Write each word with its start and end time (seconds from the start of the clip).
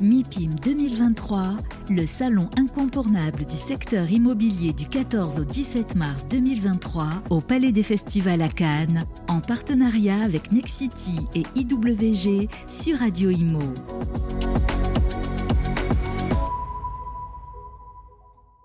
MIPIM 0.00 0.54
2023, 0.64 1.58
le 1.90 2.06
salon 2.06 2.48
incontournable 2.56 3.44
du 3.44 3.56
secteur 3.56 4.10
immobilier 4.10 4.72
du 4.72 4.88
14 4.88 5.40
au 5.40 5.44
17 5.44 5.94
mars 5.94 6.26
2023 6.26 7.04
au 7.28 7.40
Palais 7.42 7.70
des 7.70 7.82
Festivals 7.82 8.40
à 8.40 8.48
Cannes, 8.48 9.04
en 9.28 9.40
partenariat 9.40 10.22
avec 10.22 10.52
Nexity 10.52 11.16
et 11.34 11.42
IWG 11.54 12.48
sur 12.66 12.96
Radio 12.96 13.28
Imo. 13.28 13.60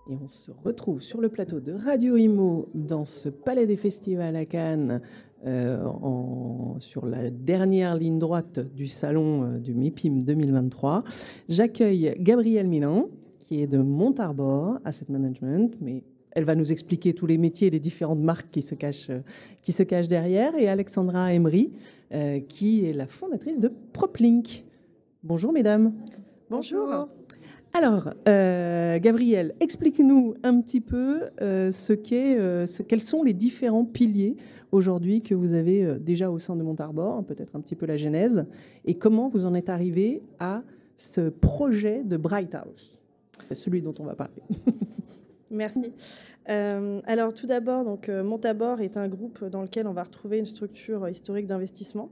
Et 0.10 0.16
on 0.24 0.28
se 0.28 0.52
retrouve 0.64 1.02
sur 1.02 1.20
le 1.20 1.28
plateau 1.28 1.60
de 1.60 1.74
Radio 1.74 2.16
Imo 2.16 2.70
dans 2.74 3.04
ce 3.04 3.28
Palais 3.28 3.66
des 3.66 3.76
Festivals 3.76 4.38
à 4.38 4.46
Cannes 4.46 5.02
euh, 5.46 5.84
sur 6.80 7.06
la 7.06 7.30
dernière 7.30 7.96
ligne 7.96 8.20
droite 8.20 8.60
du 8.60 8.88
salon 8.88 9.44
euh, 9.44 9.58
du 9.58 9.74
MIPIM 9.74 10.24
2023. 10.24 11.04
J'accueille 11.50 12.16
Gabrielle 12.20 12.68
Milan, 12.68 13.10
qui 13.40 13.62
est 13.62 13.68
de 13.68 13.78
Montarbor 13.78 14.80
Asset 14.84 15.06
Management, 15.10 15.76
mais 15.82 16.04
elle 16.32 16.44
va 16.44 16.56
nous 16.56 16.72
expliquer 16.72 17.14
tous 17.14 17.26
les 17.26 17.38
métiers 17.38 17.68
et 17.68 17.72
les 17.72 17.80
différentes 17.80 18.20
marques 18.20 18.50
qui 18.52 18.62
se 18.62 18.76
cachent, 18.76 19.12
qui 19.62 19.72
se 19.72 19.84
cachent 19.84 20.10
derrière, 20.10 20.56
et 20.56 20.68
Alexandra 20.68 21.34
Emery, 21.34 21.72
euh, 22.14 22.40
qui 22.40 22.86
est 22.86 22.94
la 22.94 23.08
fondatrice 23.08 23.62
de 23.62 23.72
PropLink. 23.94 24.64
Bonjour 25.24 25.54
mesdames. 25.54 25.94
Bonjour. 26.50 27.08
Alors, 27.78 28.14
euh, 28.30 29.00
Gabrielle, 29.00 29.54
explique-nous 29.60 30.36
un 30.44 30.62
petit 30.62 30.80
peu 30.80 31.24
euh, 31.42 31.72
ce 31.72 31.92
qu'est, 31.92 32.40
euh, 32.40 32.66
quels 32.88 33.02
sont 33.02 33.22
les 33.22 33.34
différents 33.34 33.84
piliers 33.84 34.38
aujourd'hui 34.72 35.22
que 35.22 35.36
vous 35.36 35.52
avez 35.52 36.00
déjà 36.00 36.32
au 36.32 36.40
sein 36.40 36.56
de 36.56 36.64
Montarbor, 36.64 37.26
peut-être 37.26 37.54
un 37.54 37.60
petit 37.60 37.76
peu 37.76 37.86
la 37.86 37.98
genèse, 37.98 38.46
et 38.86 38.98
comment 38.98 39.28
vous 39.28 39.46
en 39.46 39.54
êtes 39.54 39.68
arrivé 39.68 40.24
à 40.40 40.64
ce 40.96 41.28
projet 41.28 42.02
de 42.06 42.16
Bright 42.16 42.56
House, 42.56 42.98
c'est 43.46 43.56
celui 43.56 43.82
dont 43.82 43.94
on 44.00 44.06
va 44.06 44.16
parler. 44.16 44.42
Merci. 45.52 45.92
alors, 46.48 47.34
tout 47.34 47.46
d'abord, 47.46 47.84
donc 47.84 48.08
Montabor 48.08 48.80
est 48.80 48.96
un 48.96 49.10
groupe 49.10 49.44
dans 49.44 49.62
lequel 49.62 49.86
on 49.86 49.94
va 49.94 50.04
retrouver 50.04 50.38
une 50.38 50.46
structure 50.46 51.10
historique 51.10 51.46
d'investissement 51.46 52.10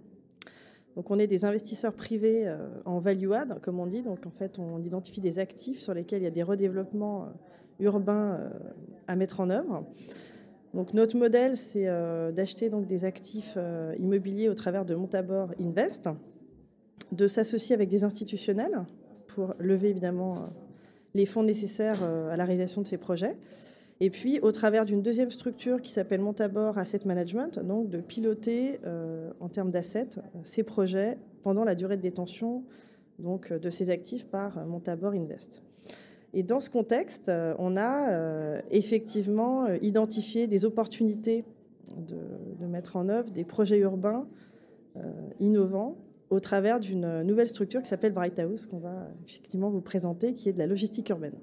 donc 0.96 1.10
on 1.10 1.18
est 1.18 1.28
des 1.28 1.46
investisseurs 1.46 1.94
privés 1.94 2.48
euh, 2.48 2.58
en 2.86 3.00
value 3.00 3.32
add, 3.32 3.60
comme 3.62 3.80
on 3.80 3.88
dit. 3.88 4.02
Donc 4.02 4.26
en 4.26 4.32
fait, 4.32 4.60
on 4.60 4.82
identifie 4.82 5.22
des 5.22 5.40
actifs 5.40 5.80
sur 5.80 5.94
lesquels 5.94 6.22
il 6.22 6.26
y 6.26 6.28
a 6.28 6.32
des 6.32 6.44
redéveloppements 6.44 7.24
euh, 7.24 7.28
urbains 7.86 8.38
euh, 8.40 8.50
à 9.08 9.16
mettre 9.16 9.40
en 9.40 9.50
œuvre. 9.50 9.86
Donc 10.74 10.94
notre 10.94 11.18
modèle, 11.18 11.56
c'est 11.56 11.86
d'acheter 12.34 12.72
donc 12.72 12.88
des 12.88 13.06
actifs 13.06 13.60
immobiliers 14.00 14.50
au 14.50 14.56
travers 14.56 14.86
de 14.86 14.96
Montabor 14.96 15.52
Invest, 15.64 16.10
de 17.12 17.28
s'associer 17.28 17.76
avec 17.76 17.90
des 17.90 18.04
institutionnels 18.04 18.84
pour 19.28 19.54
lever 19.60 19.90
évidemment 19.90 20.46
les 21.14 21.28
fonds 21.28 21.44
nécessaires 21.44 22.02
à 22.02 22.36
la 22.36 22.46
réalisation 22.46 22.82
de 22.82 22.88
ces 22.88 22.98
projets 22.98 23.38
et 24.04 24.10
puis, 24.10 24.42
au 24.42 24.52
travers 24.52 24.86
d'une 24.86 25.02
deuxième 25.02 25.32
structure 25.32 25.82
qui 25.82 25.90
s'appelle 25.90 26.20
Montabor 26.20 26.78
Asset 26.78 27.00
Management, 27.06 27.60
donc 27.60 27.88
de 27.88 28.02
piloter 28.02 28.82
euh, 28.86 29.32
en 29.40 29.48
termes 29.48 29.72
d'assets 29.72 30.10
ces 30.44 30.64
projets 30.64 31.18
pendant 31.42 31.64
la 31.64 31.74
durée 31.74 31.96
de 31.96 32.02
détention 32.02 32.66
donc, 33.18 33.54
de 33.54 33.70
ces 33.70 33.90
actifs 33.90 34.28
par 34.28 34.66
Montabor 34.66 35.14
Invest. 35.14 35.64
Et 36.34 36.44
dans 36.44 36.60
ce 36.60 36.70
contexte, 36.70 37.30
euh, 37.30 37.56
on 37.60 37.78
a 37.78 38.12
euh, 38.12 38.62
effectivement 38.72 39.68
identifié 39.82 40.48
des 40.48 40.66
opportunités 40.66 41.46
de, 41.96 42.66
mettre 42.66 42.98
en 42.98 43.08
œuvre 43.08 43.32
des 43.32 43.46
projets 43.46 43.78
urbains 43.78 44.28
innovants 45.40 45.96
au 46.30 46.42
travers 46.42 46.82
d'une 46.82 47.22
nouvelle 47.22 47.48
structure 47.48 47.82
qui 47.82 47.88
s'appelle 47.88 48.12
Bright 48.12 48.38
House, 48.38 48.66
qu'on 48.66 48.80
va 48.80 49.08
effectivement 49.26 49.70
vous 49.70 49.80
présenter, 49.80 50.34
qui 50.34 50.50
est 50.50 50.54
de 50.54 50.60
la 50.60 50.68
logistique 50.68 51.08
urbaine 51.08 51.36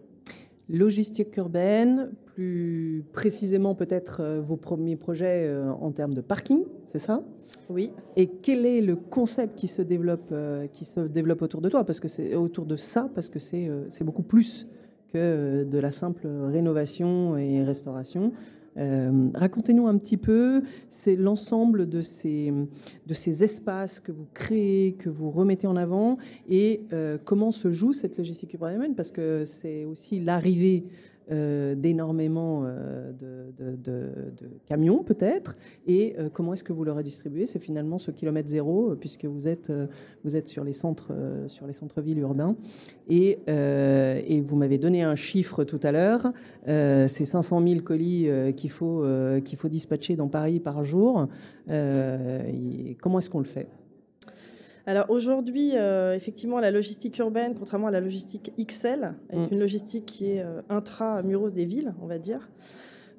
logistique 0.70 1.36
urbaine, 1.36 2.10
plus 2.34 3.04
précisément 3.12 3.74
peut-être 3.74 4.20
euh, 4.20 4.40
vos 4.40 4.56
premiers 4.56 4.96
projets 4.96 5.46
euh, 5.46 5.70
en 5.70 5.90
termes 5.90 6.14
de 6.14 6.20
parking, 6.20 6.64
c'est 6.86 6.98
ça? 6.98 7.22
Oui. 7.68 7.92
Et 8.16 8.28
quel 8.28 8.64
est 8.64 8.80
le 8.80 8.96
concept 8.96 9.58
qui 9.58 9.66
se 9.66 9.82
développe, 9.82 10.30
euh, 10.32 10.66
qui 10.68 10.84
se 10.84 11.00
développe 11.00 11.42
autour 11.42 11.60
de 11.60 11.68
toi? 11.68 11.84
Parce 11.84 12.00
que 12.00 12.08
c'est 12.08 12.34
autour 12.34 12.66
de 12.66 12.76
ça, 12.76 13.10
parce 13.14 13.28
que 13.28 13.38
c'est 13.38 14.04
beaucoup 14.04 14.22
plus 14.22 14.68
que 15.12 15.64
de 15.64 15.78
la 15.78 15.90
simple 15.90 16.26
rénovation 16.26 17.36
et 17.36 17.64
restauration. 17.64 18.32
Euh, 18.76 19.28
racontez-nous 19.34 19.86
un 19.86 19.98
petit 19.98 20.16
peu, 20.16 20.62
c'est 20.88 21.16
l'ensemble 21.16 21.88
de 21.88 22.02
ces, 22.02 22.52
de 23.06 23.14
ces 23.14 23.42
espaces 23.42 24.00
que 24.00 24.12
vous 24.12 24.26
créez, 24.32 24.94
que 24.94 25.08
vous 25.08 25.30
remettez 25.30 25.66
en 25.66 25.76
avant, 25.76 26.18
et 26.48 26.82
euh, 26.92 27.18
comment 27.24 27.50
se 27.50 27.72
joue 27.72 27.92
cette 27.92 28.16
logistique 28.18 28.54
urbaine, 28.54 28.94
parce 28.94 29.10
que 29.10 29.44
c'est 29.44 29.84
aussi 29.84 30.20
l'arrivée 30.20 30.84
euh, 31.30 31.76
d'énormément 31.76 32.64
euh, 32.64 33.12
de, 33.12 34.10
camions 34.66 35.04
peut-être. 35.04 35.56
Et 35.86 36.16
euh, 36.18 36.28
comment 36.32 36.54
est-ce 36.54 36.64
que 36.64 36.72
vous 36.72 36.84
le 36.84 36.90
redistribuez? 36.90 37.46
C'est 37.46 37.60
finalement 37.60 37.98
ce 37.98 38.10
kilomètre 38.10 38.48
zéro 38.48 38.96
puisque 38.96 39.26
vous 39.26 39.46
êtes, 39.46 39.72
vous 40.24 40.36
êtes 40.36 40.48
sur 40.48 40.64
les 40.64 40.72
centres 40.72 41.12
sur 41.46 41.68
les 41.68 41.72
centres-villes 41.72 42.18
urbains. 42.18 42.56
Et, 43.08 43.38
et 43.46 44.40
vous 44.40 44.56
m'avez 44.56 44.78
donné 44.78 45.02
un 45.02 45.16
chiffre 45.16 45.64
tout 45.64 45.80
à 45.82 45.92
l'heure, 45.92 46.32
c'est 46.66 47.24
500 47.24 47.66
000 47.66 47.80
colis 47.82 48.28
qu'il 48.56 48.70
faut 48.70 49.04
qu'il 49.44 49.58
faut 49.58 49.68
dispatcher 49.68 50.16
dans 50.16 50.28
Paris 50.28 50.60
par 50.60 50.84
jour. 50.84 51.28
comment 51.66 53.18
est-ce 53.18 53.30
qu'on 53.30 53.38
le 53.38 53.44
fait? 53.44 53.68
Alors 54.90 55.08
aujourd'hui, 55.08 55.76
euh, 55.76 56.16
effectivement, 56.16 56.58
la 56.58 56.72
logistique 56.72 57.16
urbaine, 57.18 57.54
contrairement 57.56 57.86
à 57.86 57.90
la 57.92 58.00
logistique 58.00 58.52
XL, 58.58 59.14
est 59.30 59.36
mm. 59.36 59.48
une 59.52 59.60
logistique 59.60 60.04
qui 60.04 60.32
est 60.32 60.40
euh, 60.40 60.62
intra-muros 60.68 61.50
des 61.50 61.64
villes, 61.64 61.94
on 62.02 62.08
va 62.08 62.18
dire. 62.18 62.50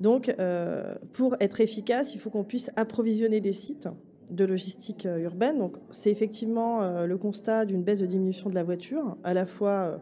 Donc, 0.01 0.35
euh, 0.37 0.95
pour 1.13 1.37
être 1.39 1.61
efficace, 1.61 2.13
il 2.13 2.19
faut 2.19 2.29
qu'on 2.29 2.43
puisse 2.43 2.71
approvisionner 2.75 3.39
des 3.39 3.53
sites 3.53 3.87
de 4.31 4.43
logistique 4.43 5.07
urbaine. 5.19 5.59
Donc, 5.59 5.77
c'est 5.91 6.11
effectivement 6.11 7.05
le 7.05 7.17
constat 7.17 7.65
d'une 7.65 7.83
baisse 7.83 7.99
de 7.99 8.05
diminution 8.05 8.49
de 8.49 8.55
la 8.55 8.63
voiture, 8.63 9.15
à 9.23 9.33
la 9.33 9.45
fois 9.45 10.01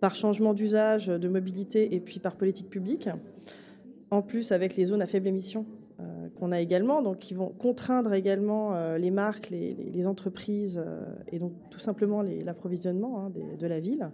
par 0.00 0.14
changement 0.14 0.52
d'usage, 0.52 1.06
de 1.06 1.28
mobilité 1.28 1.94
et 1.94 2.00
puis 2.00 2.18
par 2.18 2.36
politique 2.36 2.70
publique. 2.70 3.08
En 4.10 4.22
plus, 4.22 4.50
avec 4.50 4.76
les 4.76 4.86
zones 4.86 5.02
à 5.02 5.06
faible 5.06 5.28
émission, 5.28 5.66
qu'on 6.38 6.52
a 6.52 6.60
également, 6.60 7.02
donc 7.02 7.18
qui 7.18 7.34
vont 7.34 7.48
contraindre 7.48 8.12
également 8.12 8.74
euh, 8.74 8.98
les 8.98 9.10
marques, 9.10 9.50
les, 9.50 10.06
entreprises 10.06 10.82
euh, 10.84 11.02
et 11.32 11.38
donc 11.38 11.52
tout 11.70 11.78
simplement 11.78 12.22
l'approvisionnement 12.22 13.20
hein, 13.20 13.30
de 13.30 13.66
la 13.66 13.80
ville 13.80 14.10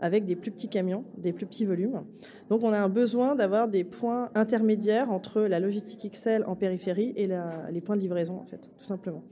avec 0.00 0.24
des 0.24 0.36
plus 0.36 0.50
petits 0.50 0.68
camions, 0.68 1.04
des 1.16 1.32
plus 1.32 1.46
petits 1.46 1.64
volumes. 1.64 2.02
Donc 2.50 2.62
on 2.62 2.72
a 2.72 2.78
un 2.78 2.88
besoin 2.88 3.34
d'avoir 3.34 3.68
des 3.68 3.84
points 3.84 4.30
intermédiaires 4.34 5.10
entre 5.10 5.42
la 5.42 5.60
logistique 5.60 6.10
XL 6.12 6.44
en 6.46 6.54
périphérie 6.54 7.12
et 7.16 7.28
les 7.70 7.80
points 7.80 7.96
de 7.96 8.00
livraison 8.00 8.38
en 8.38 8.44
fait, 8.44 8.70
tout 8.78 8.84
simplement. 8.84 9.22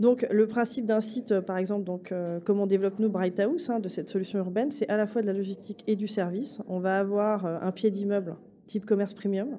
Donc 0.00 0.26
le 0.30 0.46
principe 0.46 0.86
d'un 0.86 1.00
site, 1.00 1.38
par 1.40 1.58
exemple, 1.58 1.84
donc 1.84 2.10
euh, 2.10 2.40
comment 2.44 2.64
on 2.64 2.66
développe 2.66 2.98
nous 2.98 3.08
Bright 3.10 3.38
House 3.38 3.70
hein, 3.70 3.78
de 3.78 3.88
cette 3.88 4.08
solution 4.08 4.38
urbaine, 4.38 4.70
c'est 4.70 4.88
à 4.88 4.96
la 4.96 5.06
fois 5.06 5.22
de 5.22 5.26
la 5.26 5.32
logistique 5.32 5.84
et 5.86 5.94
du 5.94 6.08
service. 6.08 6.60
On 6.66 6.80
va 6.80 6.98
avoir 6.98 7.46
un 7.46 7.70
pied 7.70 7.90
d'immeuble 7.90 8.36
type 8.66 8.86
commerce 8.86 9.14
premium 9.14 9.48
euh, 9.52 9.56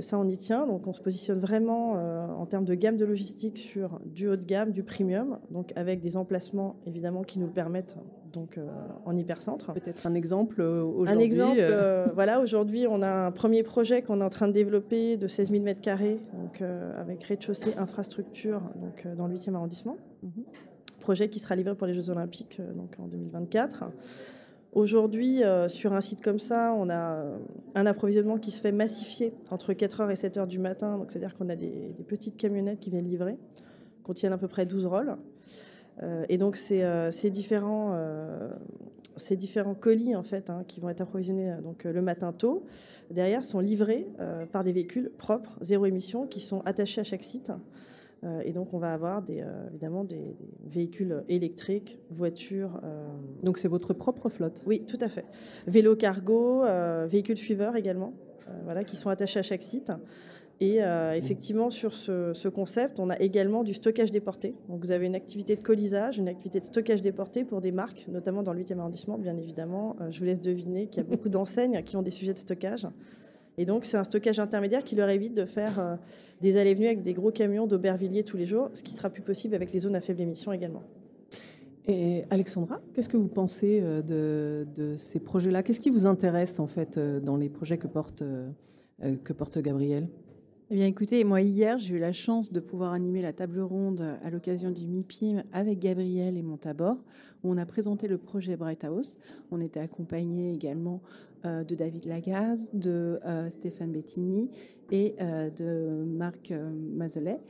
ça, 0.00 0.18
on 0.18 0.28
y 0.28 0.36
tient. 0.36 0.66
Donc, 0.66 0.86
on 0.86 0.92
se 0.92 1.00
positionne 1.00 1.40
vraiment 1.40 1.94
euh, 1.96 2.26
en 2.26 2.46
termes 2.46 2.64
de 2.64 2.74
gamme 2.74 2.96
de 2.96 3.04
logistique 3.04 3.58
sur 3.58 4.00
du 4.04 4.28
haut 4.28 4.36
de 4.36 4.44
gamme, 4.44 4.70
du 4.70 4.82
premium, 4.82 5.38
donc 5.50 5.72
avec 5.76 6.00
des 6.00 6.16
emplacements 6.16 6.76
évidemment 6.86 7.22
qui 7.22 7.38
nous 7.40 7.46
le 7.46 7.52
permettent 7.52 7.96
donc 8.32 8.58
euh, 8.58 8.68
en 9.04 9.16
hypercentre. 9.16 9.72
Peut-être 9.72 10.06
un 10.06 10.14
exemple 10.14 10.62
aujourd'hui. 10.62 11.14
Un 11.14 11.18
exemple, 11.18 11.60
voilà, 12.14 12.40
aujourd'hui, 12.40 12.86
on 12.88 13.02
a 13.02 13.26
un 13.26 13.32
premier 13.32 13.62
projet 13.62 14.02
qu'on 14.02 14.20
est 14.20 14.24
en 14.24 14.30
train 14.30 14.46
de 14.46 14.52
développer 14.52 15.16
de 15.16 15.26
16 15.26 15.50
000 15.50 15.64
mètres 15.64 15.80
carrés, 15.80 16.20
donc 16.34 16.62
avec 16.96 17.24
rez-de-chaussée, 17.24 17.74
infrastructure, 17.76 18.62
donc 18.76 19.06
dans 19.16 19.26
le 19.26 19.34
8e 19.34 19.54
arrondissement. 19.54 19.96
Mhm. 20.22 20.44
Projet 21.00 21.28
qui 21.28 21.38
sera 21.38 21.56
livré 21.56 21.74
pour 21.74 21.86
les 21.86 21.94
Jeux 21.94 22.10
Olympiques 22.10 22.60
donc 22.76 22.94
en 23.00 23.08
2024. 23.08 23.84
Aujourd'hui, 24.72 25.42
euh, 25.42 25.68
sur 25.68 25.92
un 25.92 26.00
site 26.00 26.22
comme 26.22 26.38
ça, 26.38 26.72
on 26.78 26.88
a 26.90 27.24
un 27.74 27.86
approvisionnement 27.86 28.38
qui 28.38 28.52
se 28.52 28.60
fait 28.60 28.70
massifier 28.70 29.34
entre 29.50 29.72
4h 29.72 30.10
et 30.10 30.14
7h 30.14 30.46
du 30.46 30.60
matin. 30.60 30.96
Donc, 30.96 31.10
c'est-à-dire 31.10 31.34
qu'on 31.34 31.48
a 31.48 31.56
des, 31.56 31.92
petites 32.06 32.36
camionnettes 32.36 32.78
qui 32.78 32.90
viennent 32.90 33.08
livrer, 33.08 33.36
contiennent 34.04 34.32
à 34.32 34.38
peu 34.38 34.46
près 34.46 34.66
12 34.66 34.86
rôles. 34.86 35.16
Euh, 36.02 36.24
et 36.28 36.38
donc, 36.38 36.54
ces, 36.54 36.82
euh, 36.82 37.10
différents, 37.24 37.98
ces 39.16 39.36
différents 39.36 39.74
colis, 39.74 40.14
en 40.14 40.22
fait, 40.22 40.50
hein, 40.50 40.62
qui 40.68 40.78
vont 40.78 40.88
être 40.88 41.00
approvisionnés 41.00 41.52
donc, 41.64 41.82
le 41.82 42.00
matin 42.00 42.32
tôt, 42.32 42.64
derrière, 43.10 43.42
sont 43.42 43.58
livrés 43.58 44.06
par 44.52 44.62
des 44.62 44.72
véhicules 44.72 45.10
propres, 45.18 45.58
zéro 45.62 45.86
émission, 45.86 46.28
qui 46.28 46.40
sont 46.40 46.60
attachés 46.64 47.00
à 47.00 47.04
chaque 47.04 47.24
site. 47.24 47.50
Euh, 48.22 48.42
et 48.44 48.52
donc, 48.52 48.74
on 48.74 48.78
va 48.78 48.92
avoir 48.92 49.22
des, 49.22 49.40
euh, 49.40 49.68
évidemment 49.68 50.04
des, 50.04 50.36
véhicules 50.66 51.24
électriques, 51.28 51.98
voitures. 52.10 52.80
Euh, 52.84 53.06
donc, 53.42 53.58
c'est 53.58 53.68
votre 53.68 53.92
propre 53.94 54.28
flotte 54.28 54.62
Oui, 54.66 54.84
tout 54.86 54.98
à 55.00 55.08
fait. 55.08 55.24
Vélo 55.66 55.96
cargo, 55.96 56.64
véhicules 57.06 57.36
suiveurs 57.36 57.76
également, 57.76 58.12
voilà, 58.64 58.84
qui 58.84 58.96
sont 58.96 59.10
attachés 59.10 59.38
à 59.38 59.42
chaque 59.42 59.62
site. 59.62 59.92
Et 60.60 60.82
euh, 60.82 61.14
effectivement, 61.14 61.70
sur 61.70 61.94
ce, 61.94 62.48
concept, 62.48 63.00
on 63.00 63.08
a 63.08 63.18
également 63.18 63.64
du 63.64 63.72
stockage 63.72 64.10
déporté. 64.10 64.54
Donc, 64.68 64.84
vous 64.84 64.90
avez 64.90 65.06
une 65.06 65.14
activité 65.14 65.56
de 65.56 65.62
colisage, 65.62 66.18
une 66.18 66.28
activité 66.28 66.60
de 66.60 66.66
stockage 66.66 67.00
déporté 67.00 67.44
pour 67.44 67.62
des 67.62 67.72
marques, 67.72 68.04
notamment 68.08 68.42
dans 68.42 68.52
le 68.52 68.60
8e 68.60 68.78
arrondissement, 68.78 69.16
bien 69.16 69.38
évidemment. 69.38 69.96
Euh, 70.02 70.10
je 70.10 70.18
vous 70.18 70.26
laisse 70.26 70.40
deviner 70.40 70.86
qu'il 70.86 71.02
y 71.02 71.06
a 71.06 71.08
beaucoup 71.08 71.30
d'enseignes 71.30 71.82
qui 71.82 71.96
ont 71.96 72.02
des 72.02 72.10
sujets 72.10 72.34
de 72.34 72.38
stockage. 72.38 72.86
Et 73.60 73.66
donc, 73.66 73.84
c'est 73.84 73.98
un 73.98 74.04
stockage 74.04 74.38
intermédiaire 74.38 74.82
qui 74.82 74.96
leur 74.96 75.10
évite 75.10 75.34
de 75.34 75.44
faire 75.44 75.78
euh, 75.78 75.96
des 76.40 76.56
allées-venues 76.56 76.86
avec 76.86 77.02
des 77.02 77.12
gros 77.12 77.30
camions 77.30 77.66
d'Aubervilliers 77.66 78.24
tous 78.24 78.38
les 78.38 78.46
jours, 78.46 78.70
ce 78.72 78.82
qui 78.82 78.94
sera 78.94 79.10
plus 79.10 79.20
possible 79.20 79.54
avec 79.54 79.70
les 79.74 79.80
zones 79.80 79.94
à 79.94 80.00
faible 80.00 80.22
émission 80.22 80.50
également. 80.50 80.82
Et 81.86 82.24
Alexandra, 82.30 82.80
qu'est-ce 82.94 83.10
que 83.10 83.18
vous 83.18 83.28
pensez 83.28 83.82
de, 83.82 84.66
de 84.74 84.96
ces 84.96 85.20
projets-là? 85.20 85.62
Qu'est-ce 85.62 85.80
qui 85.80 85.90
vous 85.90 86.06
intéresse 86.06 86.58
en 86.58 86.66
fait 86.66 86.98
dans 86.98 87.36
les 87.36 87.50
projets 87.50 87.76
que 87.76 87.86
porte, 87.86 88.22
que 89.00 89.32
porte 89.34 89.58
Gabriel? 89.58 90.08
Eh 90.72 90.76
bien, 90.76 90.86
écoutez, 90.86 91.24
moi, 91.24 91.40
hier, 91.40 91.80
j'ai 91.80 91.96
eu 91.96 91.98
la 91.98 92.12
chance 92.12 92.52
de 92.52 92.60
pouvoir 92.60 92.92
animer 92.92 93.20
la 93.20 93.32
table 93.32 93.60
ronde 93.60 94.04
à 94.22 94.30
l'occasion 94.30 94.70
du 94.70 94.86
MIPIM 94.86 95.42
avec 95.52 95.80
Gabriel 95.80 96.36
et 96.36 96.42
Montabor, 96.42 96.94
où 97.42 97.50
on 97.50 97.56
a 97.56 97.66
présenté 97.66 98.06
le 98.06 98.18
projet 98.18 98.56
Bright 98.56 98.84
House. 98.84 99.18
On 99.50 99.60
était 99.60 99.80
accompagné 99.80 100.52
également 100.52 101.02
euh, 101.44 101.64
de 101.64 101.74
David 101.74 102.06
Lagaz, 102.06 102.70
de 102.74 103.20
euh, 103.24 103.50
Stéphane 103.50 103.92
Bettini 103.92 104.50
et 104.90 105.14
euh, 105.20 105.50
de 105.50 106.04
Marc 106.04 106.52
Mazelet. 106.52 107.40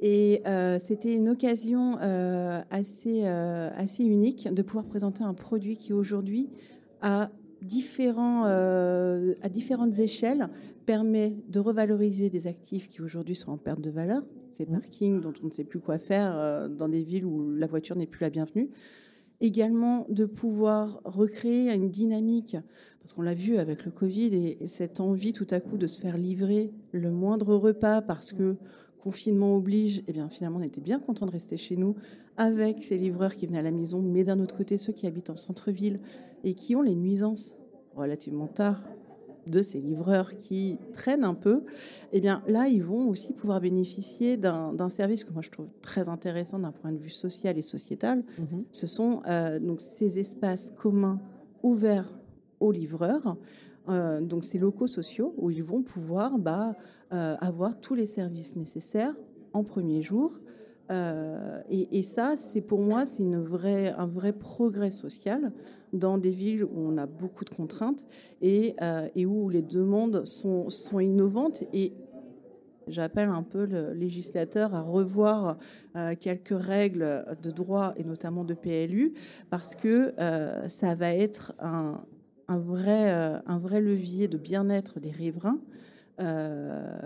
Et 0.00 0.42
c'était 0.78 1.12
une 1.12 1.28
occasion 1.28 1.96
assez, 2.70 3.26
assez 3.26 4.04
unique 4.04 4.48
de 4.52 4.62
pouvoir 4.62 4.84
présenter 4.84 5.24
un 5.24 5.34
produit 5.34 5.76
qui 5.76 5.92
aujourd'hui 5.92 6.50
a 7.02 7.30
différents, 7.62 8.44
à 8.44 9.48
différentes 9.48 9.98
échelles 9.98 10.48
permet 10.88 11.36
de 11.50 11.60
revaloriser 11.60 12.30
des 12.30 12.46
actifs 12.46 12.88
qui 12.88 13.02
aujourd'hui 13.02 13.34
sont 13.34 13.52
en 13.52 13.58
perte 13.58 13.82
de 13.82 13.90
valeur, 13.90 14.22
ces 14.50 14.64
mmh. 14.64 14.70
parkings 14.70 15.20
dont 15.20 15.34
on 15.42 15.48
ne 15.48 15.50
sait 15.50 15.64
plus 15.64 15.80
quoi 15.80 15.98
faire 15.98 16.32
euh, 16.34 16.66
dans 16.66 16.88
des 16.88 17.02
villes 17.02 17.26
où 17.26 17.54
la 17.54 17.66
voiture 17.66 17.94
n'est 17.94 18.06
plus 18.06 18.22
la 18.22 18.30
bienvenue. 18.30 18.70
Également 19.40 20.06
de 20.08 20.24
pouvoir 20.24 21.00
recréer 21.04 21.72
une 21.72 21.90
dynamique, 21.90 22.56
parce 23.00 23.12
qu'on 23.12 23.22
l'a 23.22 23.34
vu 23.34 23.56
avec 23.58 23.84
le 23.84 23.90
Covid 23.92 24.34
et, 24.34 24.66
cette 24.66 25.00
envie 25.00 25.32
tout 25.32 25.46
à 25.50 25.60
coup 25.60 25.76
de 25.76 25.86
se 25.86 26.00
faire 26.00 26.18
livrer 26.18 26.72
le 26.92 27.10
moindre 27.10 27.54
repas 27.54 28.02
parce 28.02 28.32
que 28.32 28.56
confinement 29.00 29.56
oblige, 29.56 29.98
et 30.00 30.04
eh 30.08 30.12
bien 30.12 30.28
finalement 30.28 30.58
on 30.58 30.62
était 30.62 30.80
bien 30.80 30.98
content 30.98 31.24
de 31.24 31.30
rester 31.30 31.56
chez 31.56 31.76
nous 31.76 31.94
avec 32.36 32.82
ces 32.82 32.98
livreurs 32.98 33.36
qui 33.36 33.46
venaient 33.46 33.60
à 33.60 33.62
la 33.62 33.70
maison, 33.70 34.02
mais 34.02 34.24
d'un 34.24 34.40
autre 34.40 34.56
côté 34.56 34.76
ceux 34.76 34.92
qui 34.92 35.06
habitent 35.06 35.30
en 35.30 35.36
centre-ville 35.36 36.00
et 36.42 36.54
qui 36.54 36.74
ont 36.74 36.82
les 36.82 36.96
nuisances 36.96 37.54
relativement 37.94 38.48
tard 38.48 38.82
de 39.50 39.62
ces 39.62 39.80
livreurs 39.80 40.36
qui 40.36 40.78
traînent 40.92 41.24
un 41.24 41.34
peu, 41.34 41.62
eh 42.12 42.20
bien 42.20 42.42
là, 42.46 42.68
ils 42.68 42.82
vont 42.82 43.08
aussi 43.08 43.32
pouvoir 43.32 43.60
bénéficier 43.60 44.36
d'un 44.36 44.88
service 44.88 45.24
que 45.24 45.32
moi 45.32 45.42
je 45.42 45.50
trouve 45.50 45.68
très 45.82 46.08
intéressant 46.08 46.58
d'un 46.58 46.72
point 46.72 46.92
de 46.92 46.98
vue 46.98 47.10
social 47.10 47.58
et 47.58 47.62
sociétal. 47.62 48.24
Mhm. 48.38 48.64
Ce 48.72 48.86
sont 48.86 49.22
euh, 49.26 49.58
donc 49.58 49.80
ces 49.80 50.18
espaces 50.18 50.72
communs 50.76 51.20
ouverts 51.62 52.12
aux 52.60 52.72
livreurs. 52.72 53.36
Euh, 53.88 54.20
donc 54.20 54.44
ces 54.44 54.58
locaux 54.58 54.86
sociaux 54.86 55.34
où 55.38 55.50
ils 55.50 55.62
vont 55.62 55.82
pouvoir 55.82 56.38
bah, 56.38 56.74
euh, 57.12 57.36
avoir 57.40 57.80
tous 57.80 57.94
les 57.94 58.06
services 58.06 58.54
nécessaires 58.54 59.14
en 59.54 59.64
premier 59.64 60.02
jour. 60.02 60.38
Et, 60.90 61.98
et, 61.98 62.02
ça, 62.02 62.34
c'est 62.36 62.60
pour 62.60 62.80
moi, 62.80 63.04
c'est 63.04 63.22
un 63.24 64.06
vrai 64.06 64.32
progrès 64.32 64.90
social 64.90 65.52
dans 65.92 66.18
des 66.18 66.30
villes 66.30 66.64
où 66.64 66.76
on 66.76 66.96
a 66.98 67.06
beaucoup 67.06 67.44
de 67.44 67.50
contraintes 67.50 68.04
et, 68.42 68.74
euh, 68.82 69.08
où 69.24 69.48
les 69.48 69.62
demandes 69.62 70.24
sont, 70.26 70.68
innovantes. 71.00 71.64
Et 71.72 71.92
j'appelle 72.86 73.28
un 73.28 73.42
peu 73.42 73.66
le 73.66 73.92
législateur 73.92 74.74
à 74.74 74.82
revoir 74.82 75.58
euh, 75.96 76.14
quelques 76.18 76.58
règles 76.58 77.24
de 77.42 77.50
droit 77.50 77.94
et 77.96 78.04
notamment 78.04 78.44
de 78.44 78.54
PLU 78.54 79.14
parce 79.50 79.74
que 79.74 80.14
euh, 80.18 80.68
ça 80.68 80.94
va 80.94 81.12
être 81.12 81.54
un 81.60 82.00
vrai, 82.48 83.10
un 83.10 83.58
vrai 83.58 83.80
levier 83.82 84.26
de 84.26 84.38
bien-être 84.38 85.00
des 85.00 85.10
riverains. 85.10 85.60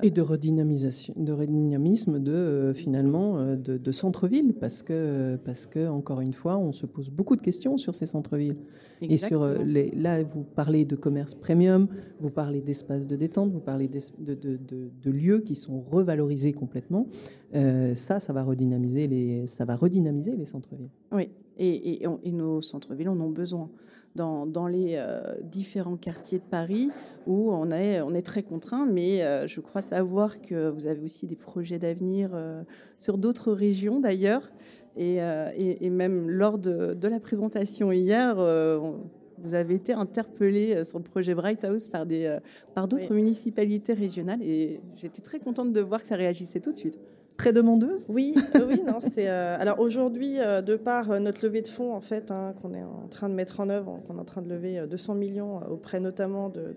Et 0.03 0.11
de 0.11 0.23
redynamisation, 0.23 1.14
de 1.17 1.32
redynamisme 1.32 2.19
de 2.19 2.73
finalement 2.75 3.56
de, 3.56 3.76
de 3.76 3.93
centre-ville, 3.93 4.55
parce 4.55 4.82
que 4.82 5.37
parce 5.44 5.67
que 5.67 5.88
encore 5.88 6.20
une 6.20 6.32
fois, 6.32 6.56
on 6.59 6.73
se 6.73 6.87
pose 6.87 7.11
beaucoup 7.11 7.37
de 7.37 7.43
questions 7.43 7.76
sur 7.76 7.94
ces 7.94 8.06
centres-villes. 8.06 8.56
Et 9.03 9.17
sur 9.17 9.47
les, 9.64 9.91
là, 9.91 10.23
vous 10.23 10.44
parlez 10.44 10.85
de 10.85 10.94
commerce 10.94 11.35
premium, 11.35 11.88
vous 12.20 12.31
parlez 12.31 12.61
d'espaces 12.61 13.06
de 13.06 13.17
détente, 13.17 13.50
vous 13.53 13.61
parlez 13.61 13.88
de, 13.88 13.99
de, 14.19 14.59
de, 14.59 15.11
lieux 15.11 15.41
qui 15.41 15.56
sont 15.56 15.81
revalorisés 15.81 16.53
complètement. 16.53 17.09
ça, 17.53 18.20
ça 18.20 18.32
va 18.32 18.44
redynamiser 18.44 19.09
les, 19.09 19.47
ça 19.47 19.64
va 19.64 19.76
redynamiser 19.76 20.37
les 20.37 20.47
centres-villes. 20.47 20.91
Oui, 21.11 21.29
et, 21.59 22.05
et, 22.05 22.32
nos 22.32 22.61
centres-villes 22.61 23.09
en 23.09 23.20
ont 23.20 23.31
besoin. 23.31 23.70
Dans, 24.14 24.44
dans 24.44 24.67
les 24.67 25.03
différents 25.43 25.97
quartiers 25.97 26.38
de 26.38 26.44
Paris 26.44 26.91
où 27.26 27.50
on 27.50 27.70
est, 27.70 28.03
on 28.03 28.12
est 28.14 28.20
très 28.20 28.43
contraint, 28.43 28.85
mais 28.85 29.23
je 29.49 29.61
crois 29.61 29.81
savoir 29.81 30.43
que 30.43 30.69
vous 30.69 30.87
avez 30.87 31.00
aussi 31.03 31.26
des 31.26 31.37
projets 31.37 31.79
d'avenir 31.79 32.31
sur 32.99 33.17
d'autres 33.17 33.53
régions 33.53 34.00
d'ailleurs. 34.00 34.50
Euh, 34.99 35.50
et, 35.56 35.91
même 35.91 36.29
lors 36.29 36.59
de, 36.59 37.09
la 37.09 37.20
présentation 37.20 37.93
hier, 37.93 38.38
euh, 38.38 38.79
vous 39.38 39.55
avez 39.55 39.75
été 39.75 39.93
interpellé 39.93 40.75
euh, 40.75 40.85
sur 40.85 40.99
le 40.99 41.05
projet 41.05 41.35
Bright 41.35 41.64
House 41.64 41.88
par 41.88 42.05
des 42.05 42.38
par 42.75 42.88
d'autres 42.88 43.14
municipalités 43.14 43.94
régionales 43.94 44.43
et 44.43 44.81
j'étais 44.97 45.23
très 45.23 45.38
contente 45.38 45.73
de 45.73 45.81
voir 45.81 46.03
que 46.03 46.06
ça 46.06 46.17
réagissait 46.17 46.61
tout 46.61 46.73
de 46.73 46.76
suite. 46.76 46.99
Très 47.42 47.52
demandeuse 47.52 48.06
Oui, 48.08 48.36
oui, 48.54 48.80
non, 48.86 49.00
c'est 49.00 49.26
alors 49.26 49.80
aujourd'hui 49.80 50.36
de 50.36 50.76
par 50.76 51.20
notre 51.20 51.44
levée 51.44 51.60
de 51.60 51.66
fonds 51.66 51.92
en 51.92 52.00
fait 52.00 52.30
hein, 52.30 52.54
qu'on 52.62 52.72
est 52.72 52.84
en 52.84 53.08
train 53.10 53.28
de 53.28 53.34
mettre 53.34 53.58
en 53.58 53.68
œuvre, 53.68 54.00
qu'on 54.06 54.16
est 54.16 54.20
en 54.20 54.24
train 54.24 54.42
de 54.42 54.48
lever 54.48 54.80
200 54.88 55.16
millions 55.16 55.60
auprès 55.68 55.98
notamment 55.98 56.50
de, 56.50 56.72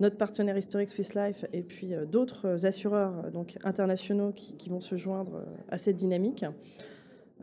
notre 0.00 0.16
partenaire 0.16 0.58
historique 0.58 0.88
Swiss 0.90 1.14
Life 1.14 1.44
et 1.52 1.62
puis 1.62 1.92
d'autres 2.10 2.66
assureurs 2.66 3.30
donc 3.32 3.56
internationaux 3.62 4.32
qui, 4.32 4.68
vont 4.68 4.80
se 4.80 4.96
joindre 4.96 5.44
à 5.70 5.78
cette 5.78 5.94
dynamique. 5.94 6.44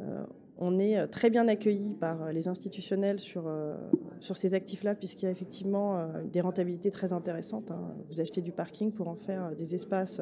Euh, 0.01 0.25
on 0.57 0.77
est 0.77 0.97
euh, 0.97 1.07
très 1.07 1.29
bien 1.29 1.47
accueilli 1.47 1.93
par 1.93 2.21
euh, 2.21 2.31
les 2.33 2.49
institutionnels 2.49 3.19
sur, 3.19 3.49
sur 4.19 4.35
ces 4.35 4.53
actifs-là, 4.53 4.93
puisqu'il 4.93 5.25
y 5.25 5.27
a 5.29 5.31
effectivement 5.31 6.05
des 6.31 6.41
rentabilités 6.41 6.91
très 6.91 7.13
intéressantes. 7.13 7.71
Hein. 7.71 7.93
Vous 8.09 8.19
achetez 8.19 8.41
du 8.41 8.51
parking 8.51 8.91
pour 8.91 9.07
en 9.07 9.15
faire 9.15 9.55
des 9.55 9.73
espaces 9.73 10.19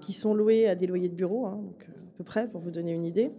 qui 0.00 0.12
sont 0.12 0.34
loués 0.34 0.68
à 0.68 0.74
des 0.74 0.86
loyers 0.86 1.08
de 1.08 1.14
bureaux, 1.14 1.46
hein, 1.46 1.60
donc 1.62 1.86
à 1.88 2.18
peu 2.18 2.24
près, 2.24 2.48
pour 2.48 2.60
vous 2.60 2.70
donner 2.70 2.92
une 2.92 3.04
idée. 3.04 3.30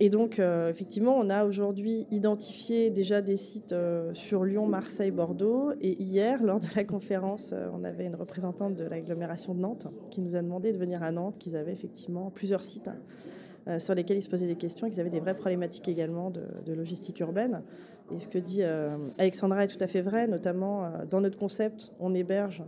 et 0.00 0.08
donc, 0.08 0.40
effectivement, 0.40 1.16
on 1.16 1.30
a 1.30 1.44
aujourd'hui 1.44 2.06
identifié 2.10 2.90
déjà 2.90 3.22
des 3.22 3.36
sites 3.36 3.74
sur 4.14 4.44
Lyon, 4.44 4.66
Marseille, 4.66 5.12
Bordeaux. 5.12 5.70
Et 5.80 6.02
hier, 6.02 6.42
lors 6.42 6.58
de 6.58 6.66
la 6.74 6.82
conférence, 6.82 7.54
on 7.72 7.84
avait 7.84 8.06
une 8.06 8.16
représentante 8.16 8.74
de 8.74 8.84
l'agglomération 8.84 9.54
de 9.54 9.60
Nantes 9.60 9.86
qui 10.10 10.20
nous 10.20 10.34
a 10.34 10.42
demandé 10.42 10.72
de 10.72 10.78
venir 10.78 11.04
à 11.04 11.12
Nantes, 11.12 11.38
qu'ils 11.38 11.54
avaient 11.54 11.72
effectivement 11.72 12.32
plusieurs 12.34 12.64
sites. 12.64 12.90
Euh, 13.66 13.78
sur 13.78 13.94
lesquels 13.94 14.18
ils 14.18 14.22
se 14.22 14.28
posaient 14.28 14.46
des 14.46 14.56
questions 14.56 14.86
et 14.86 14.90
qu'ils 14.90 15.00
avaient 15.00 15.08
des 15.08 15.20
vraies 15.20 15.36
problématiques 15.36 15.88
également 15.88 16.30
de, 16.30 16.72
logistique 16.74 17.20
urbaine. 17.20 17.62
Et 18.14 18.20
ce 18.20 18.28
que 18.28 18.36
dit 18.36 18.62
euh, 18.62 18.90
Alexandra 19.16 19.64
est 19.64 19.68
tout 19.68 19.82
à 19.82 19.86
fait 19.86 20.02
vrai, 20.02 20.26
notamment 20.26 20.84
euh, 20.84 20.88
dans 21.08 21.22
notre 21.22 21.38
concept, 21.38 21.94
on 21.98 22.12
héberge 22.12 22.62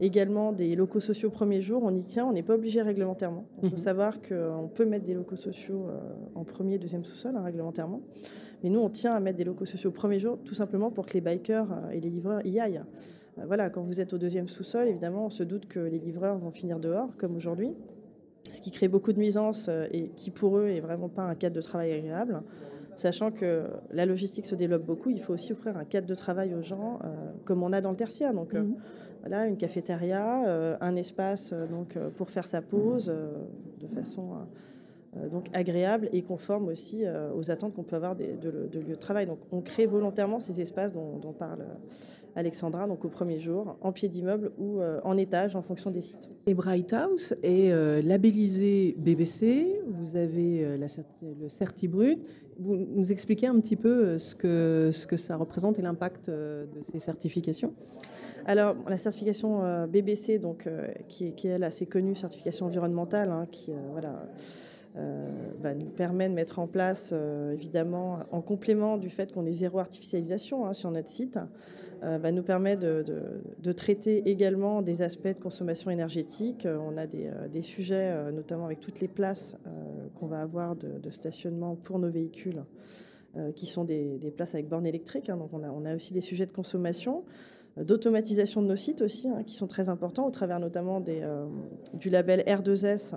également 0.00 0.52
des 0.52 0.74
locaux 0.74 1.00
sociaux 1.00 1.30
premier 1.30 1.60
jour, 1.60 1.82
on 1.84 1.94
y 1.94 2.02
tient, 2.02 2.26
on 2.26 2.32
n'est 2.32 2.42
pas 2.42 2.54
obligé 2.54 2.82
réglementairement. 2.82 3.44
Il 3.62 3.68
faut 3.68 3.76
mhm. 3.76 3.82
savoir 3.82 4.22
qu'on 4.22 4.70
peut 4.74 4.86
mettre 4.86 5.04
des 5.04 5.14
locaux 5.14 5.36
sociaux 5.36 5.86
en 6.34 6.44
premier, 6.44 6.78
deuxième 6.78 7.04
sous-sol 7.04 7.36
hein, 7.36 7.42
réglementairement. 7.42 8.00
Mais 8.62 8.70
nous, 8.70 8.80
on 8.80 8.88
tient 8.90 9.14
à 9.14 9.20
mettre 9.20 9.38
des 9.38 9.44
locaux 9.44 9.64
sociaux 9.64 9.90
premier 9.90 10.18
jour, 10.18 10.38
tout 10.44 10.54
simplement 10.54 10.90
pour 10.90 11.06
que 11.06 11.12
les 11.14 11.20
bikers 11.20 11.68
et 11.92 12.00
les 12.00 12.10
livreurs 12.10 12.44
y 12.46 12.60
aillent. 12.60 12.82
Voilà, 13.46 13.70
quand 13.70 13.82
vous 13.82 14.00
êtes 14.00 14.12
au 14.12 14.18
deuxième 14.18 14.48
sous-sol, 14.48 14.88
évidemment, 14.88 15.26
on 15.26 15.30
se 15.30 15.42
doute 15.42 15.66
que 15.66 15.80
les 15.80 15.98
livreurs 15.98 16.38
vont 16.38 16.50
finir 16.50 16.78
dehors, 16.78 17.16
comme 17.16 17.36
aujourd'hui 17.36 17.74
ce 18.52 18.60
qui 18.60 18.70
crée 18.70 18.88
beaucoup 18.88 19.12
de 19.12 19.18
nuisances 19.18 19.66
euh, 19.68 19.86
et 19.92 20.08
qui 20.16 20.30
pour 20.30 20.58
eux 20.58 20.68
est 20.68 20.80
vraiment 20.80 21.08
pas 21.08 21.22
un 21.22 21.34
cadre 21.34 21.56
de 21.56 21.60
travail 21.60 21.92
agréable. 21.92 22.42
Sachant 23.00 23.30
que 23.30 23.64
la 23.92 24.04
logistique 24.04 24.44
se 24.44 24.54
développe 24.54 24.84
beaucoup, 24.84 25.08
il 25.08 25.20
faut 25.22 25.32
aussi 25.32 25.52
offrir 25.54 25.74
un 25.78 25.86
cadre 25.86 26.06
de 26.06 26.14
travail 26.14 26.54
aux 26.54 26.60
gens 26.60 26.98
euh, 27.02 27.08
comme 27.46 27.62
on 27.62 27.72
a 27.72 27.80
dans 27.80 27.88
le 27.88 27.96
tertiaire. 27.96 28.34
Donc 28.34 28.54
euh, 28.54 28.62
mhm. 28.62 28.74
voilà, 29.20 29.46
une 29.46 29.56
cafétéria, 29.56 30.76
un 30.82 30.96
espace 30.96 31.54
donc 31.70 31.96
pour 32.16 32.28
faire 32.28 32.46
sa 32.46 32.60
pause 32.60 33.10
de 33.80 33.86
façon 33.86 34.34
donc 35.30 35.46
agréable 35.54 36.10
et 36.12 36.20
conforme 36.20 36.68
aussi 36.68 37.04
aux 37.34 37.50
attentes 37.50 37.74
qu'on 37.74 37.82
peut 37.84 37.96
avoir 37.96 38.16
de, 38.16 38.36
de, 38.36 38.78
lieux 38.78 38.94
de 38.94 38.94
travail. 38.94 39.26
Donc 39.26 39.38
on 39.50 39.62
crée 39.62 39.86
volontairement 39.86 40.38
ces 40.38 40.60
espaces 40.60 40.92
dont, 40.92 41.16
dont 41.16 41.32
parle 41.32 41.64
Alexandra, 42.36 42.86
donc 42.86 43.04
au 43.04 43.08
premier 43.08 43.38
jour, 43.38 43.76
en 43.80 43.92
pied 43.92 44.08
d'immeuble 44.08 44.52
ou 44.58 44.80
euh, 44.80 45.00
en 45.04 45.16
étage 45.16 45.56
en 45.56 45.62
fonction 45.62 45.90
des 45.90 46.00
sites. 46.00 46.30
Et 46.46 46.54
Bright 46.54 46.92
House 46.92 47.34
est 47.42 47.72
euh, 47.72 48.02
labellisé 48.02 48.94
BBC, 48.98 49.80
vous 49.88 50.16
avez 50.16 50.64
euh, 50.64 50.76
la, 50.76 50.86
le 51.22 51.48
CertiBrut. 51.48 52.18
Vous 52.58 52.76
nous 52.76 53.10
expliquez 53.10 53.46
un 53.46 53.58
petit 53.58 53.76
peu 53.76 54.18
ce 54.18 54.34
que, 54.34 54.90
ce 54.92 55.06
que 55.06 55.16
ça 55.16 55.36
représente 55.36 55.78
et 55.78 55.82
l'impact 55.82 56.28
de 56.28 56.68
ces 56.82 56.98
certifications? 56.98 57.72
Alors, 58.44 58.76
la 58.86 58.98
certification 58.98 59.86
BBC, 59.86 60.38
donc, 60.38 60.68
qui, 61.08 61.28
est, 61.28 61.32
qui, 61.32 61.48
est 61.48 61.62
assez 61.62 61.86
connue, 61.86 62.14
certification 62.14 62.66
environnementale, 62.66 63.30
hein, 63.30 63.46
qui 63.50 63.72
voilà, 63.92 64.28
bah, 65.62 65.74
nous 65.74 65.86
permet 65.86 66.28
de 66.28 66.34
mettre 66.34 66.58
en 66.58 66.66
place, 66.66 67.14
évidemment, 67.50 68.18
en 68.30 68.42
complément 68.42 68.98
du 68.98 69.08
fait 69.08 69.32
qu'on 69.32 69.46
est 69.46 69.52
zéro 69.52 69.78
artificialisation 69.78 70.66
hein, 70.66 70.74
sur 70.74 70.90
notre 70.90 71.08
site, 71.08 71.38
va 72.02 72.32
nous 72.32 72.42
permettre 72.42 72.80
de, 72.82 73.72
traiter 73.72 74.28
également 74.28 74.82
des 74.82 75.02
aspects 75.02 75.28
de 75.28 75.40
consommation 75.40 75.90
énergétique. 75.90 76.66
Euh, 76.66 76.78
on 76.78 76.96
a 76.96 77.06
des, 77.06 77.26
euh, 77.26 77.62
sujets, 77.62 78.32
notamment 78.32 78.64
avec 78.64 78.80
toutes 78.80 79.00
les 79.00 79.08
places 79.08 79.56
qu'on 80.18 80.26
va 80.26 80.40
avoir 80.40 80.76
de, 80.76 81.10
stationnement 81.10 81.76
pour 81.76 81.98
nos 81.98 82.10
véhicules, 82.10 82.62
qui 83.54 83.66
sont 83.66 83.84
des, 83.84 84.32
places 84.36 84.54
avec 84.54 84.68
bornes 84.68 84.86
électriques. 84.86 85.30
Hein. 85.30 85.36
donc 85.36 85.50
on 85.52 85.84
a, 85.84 85.94
aussi 85.94 86.12
des 86.12 86.20
sujets 86.20 86.46
de 86.46 86.52
consommation 86.52 87.24
d'automatisation 87.76 88.62
de 88.62 88.66
nos 88.66 88.76
sites 88.76 89.00
aussi, 89.00 89.28
hein, 89.28 89.44
qui 89.46 89.54
sont 89.54 89.68
très 89.68 89.88
importants 89.88 90.26
au 90.26 90.30
travers 90.30 90.58
notamment 90.58 91.00
du 91.00 92.10
label 92.10 92.40
R2S 92.40 93.14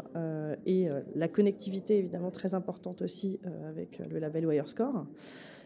et 0.66 0.88
la 1.16 1.28
connectivité 1.28 1.98
évidemment 1.98 2.32
très 2.32 2.54
importante 2.54 3.02
aussi 3.02 3.40
avec 3.68 4.02
le 4.10 4.20
label 4.20 4.46
Wirescore. 4.46 5.06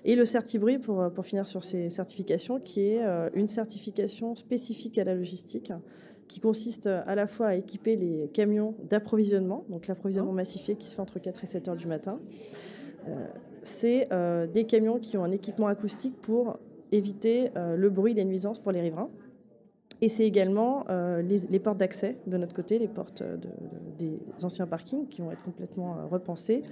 Et 0.06 0.16
le 0.16 0.24
CertiBruit, 0.24 0.80
pour, 0.80 1.12
pour 1.14 1.26
finir 1.26 1.48
sur 1.48 1.66
ces 1.66 1.90
certifications, 1.90 2.60
qui 2.60 2.82
est 2.82 3.04
euh, 3.04 3.30
une 3.34 3.50
certification 3.50 4.36
spécifique 4.36 4.98
à 4.98 5.04
la 5.04 5.14
logistique, 5.16 5.74
qui 6.30 6.40
consiste 6.40 6.88
à 6.88 7.16
la 7.16 7.28
fois 7.28 7.48
à 7.48 7.56
équiper 7.56 7.96
les 7.96 8.30
camions 8.30 8.76
d'approvisionnement, 8.90 9.66
donc 9.70 9.88
l'approvisionnement 9.88 10.34
massifié 10.34 10.76
qui 10.76 10.88
se 10.88 10.96
fait 10.96 11.02
entre 11.02 11.20
4 11.20 11.44
et 11.44 11.48
7 11.48 11.68
heures 11.68 11.76
du 11.76 11.88
matin. 11.88 12.20
Euh, 13.08 13.28
c'est 13.64 14.08
euh, 14.14 14.48
des 14.48 14.66
camions 14.66 15.00
qui 15.00 15.18
ont 15.18 15.24
un 15.24 15.32
équipement 15.32 15.68
acoustique 15.68 16.16
pour 16.22 16.58
éviter 16.94 17.50
le 17.56 17.90
bruit, 17.90 18.14
les 18.14 18.24
nuisances 18.24 18.60
pour 18.60 18.72
les 18.72 18.80
riverains. 18.80 19.10
Et 20.02 20.10
c'est 20.10 20.26
également 20.26 20.86
les, 21.24 21.60
portes 21.60 21.78
d'accès 21.78 22.18
de 22.28 22.38
notre 22.38 22.54
côté, 22.54 22.78
les 22.78 22.88
portes 22.88 23.24
des 23.98 24.20
anciens 24.44 24.68
parkings 24.68 25.08
qui 25.08 25.22
vont 25.22 25.32
être 25.32 25.44
complètement 25.44 26.08
repensées 26.10 26.64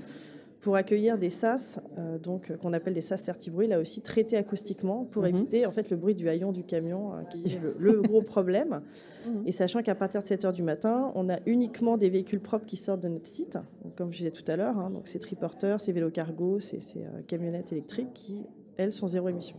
pour 0.65 0.75
accueillir 0.75 1.20
des 1.20 1.29
sas, 1.29 1.79
euh, 2.00 2.17
donc 2.17 2.58
qu'on 2.58 2.74
appelle 2.74 2.94
des 2.94 3.01
sas 3.01 3.22
certibruits, 3.22 3.67
là 3.67 3.79
aussi 3.79 4.01
traités 4.01 4.36
acoustiquement 4.36 5.05
pour 5.05 5.22
mhm. 5.22 5.29
éviter 5.29 5.67
en 5.67 5.72
fait 5.72 5.91
le 5.91 5.96
bruit 5.96 6.15
du 6.15 6.27
haillon 6.27 6.51
du 6.51 6.63
camion, 6.63 7.13
euh, 7.13 7.22
qui 7.29 7.46
est 7.46 7.60
le, 7.77 8.01
gros 8.01 8.24
problème. 8.24 8.82
Mhm. 9.25 9.44
Et 9.48 9.51
sachant 9.51 9.82
qu'à 9.82 9.96
partir 9.96 10.22
de 10.22 10.27
7 10.27 10.46
heures 10.46 10.53
du 10.53 10.62
matin, 10.62 11.12
on 11.15 11.29
a 11.29 11.38
uniquement 11.46 11.98
des 11.98 12.10
véhicules 12.10 12.39
propres 12.39 12.65
qui 12.65 12.77
sortent 12.77 13.01
de 13.01 13.08
notre 13.08 13.27
site, 13.27 13.58
comme 13.96 14.12
je 14.12 14.17
disais 14.17 14.32
tout 14.32 14.44
à 14.48 14.55
l'heure, 14.55 14.77
hein, 14.77 14.91
donc 14.91 15.08
ces 15.08 15.17
triporteurs, 15.17 15.79
ces 15.79 15.91
vélos 15.91 16.12
cargo, 16.12 16.60
ces, 16.60 16.77
euh, 16.98 17.22
camionnettes 17.25 17.72
électriques 17.72 18.13
qui, 18.13 18.44
elles, 18.77 18.91
sont 18.91 19.08
zéro 19.08 19.29
émission. 19.29 19.58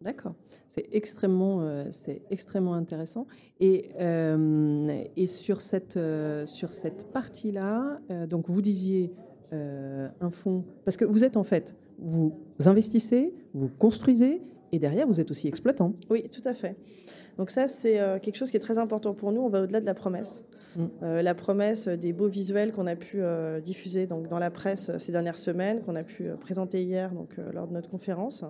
D'accord, 0.00 0.34
c'est 0.66 0.88
extrêmement, 0.92 1.84
c'est 1.90 2.22
extrêmement 2.30 2.72
intéressant. 2.72 3.26
Et, 3.60 3.90
et 5.16 5.26
sur 5.26 5.60
cette, 5.60 5.98
sur 6.46 6.72
cette 6.72 7.12
partie-là, 7.12 8.00
donc 8.26 8.48
vous 8.48 8.62
disiez 8.62 9.12
euh, 9.52 10.08
un 10.20 10.30
fonds 10.30 10.64
Parce 10.84 10.96
que 10.96 11.04
vous 11.04 11.24
êtes 11.24 11.36
en 11.36 11.42
fait, 11.42 11.74
vous 11.98 12.38
investissez, 12.66 13.34
vous 13.52 13.68
construisez, 13.68 14.42
et 14.72 14.78
derrière, 14.78 15.08
vous 15.08 15.20
êtes 15.20 15.30
aussi 15.32 15.48
exploitant. 15.48 15.94
Oui, 16.08 16.28
tout 16.30 16.46
à 16.48 16.54
fait. 16.54 16.76
Donc 17.36 17.50
ça, 17.50 17.66
c'est 17.66 17.98
euh, 17.98 18.20
quelque 18.20 18.36
chose 18.36 18.50
qui 18.50 18.56
est 18.56 18.60
très 18.60 18.78
important 18.78 19.12
pour 19.12 19.32
nous. 19.32 19.40
On 19.40 19.48
va 19.48 19.62
au-delà 19.62 19.80
de 19.80 19.86
la 19.86 19.94
promesse. 19.94 20.44
Mm. 20.76 20.84
Euh, 21.02 21.22
la 21.22 21.34
promesse 21.34 21.88
des 21.88 22.12
beaux 22.12 22.28
visuels 22.28 22.70
qu'on 22.70 22.86
a 22.86 22.94
pu 22.94 23.22
diffuser 23.64 24.06
donc, 24.06 24.28
dans 24.28 24.38
la 24.38 24.52
presse 24.52 24.96
ces 24.98 25.10
dernières 25.10 25.38
semaines, 25.38 25.80
qu'on 25.80 25.96
a 25.96 26.04
pu 26.04 26.28
présenter 26.40 26.84
hier 26.84 27.12
donc, 27.12 27.36
lors 27.52 27.66
de 27.66 27.72
notre 27.72 27.90
conférence. 27.90 28.44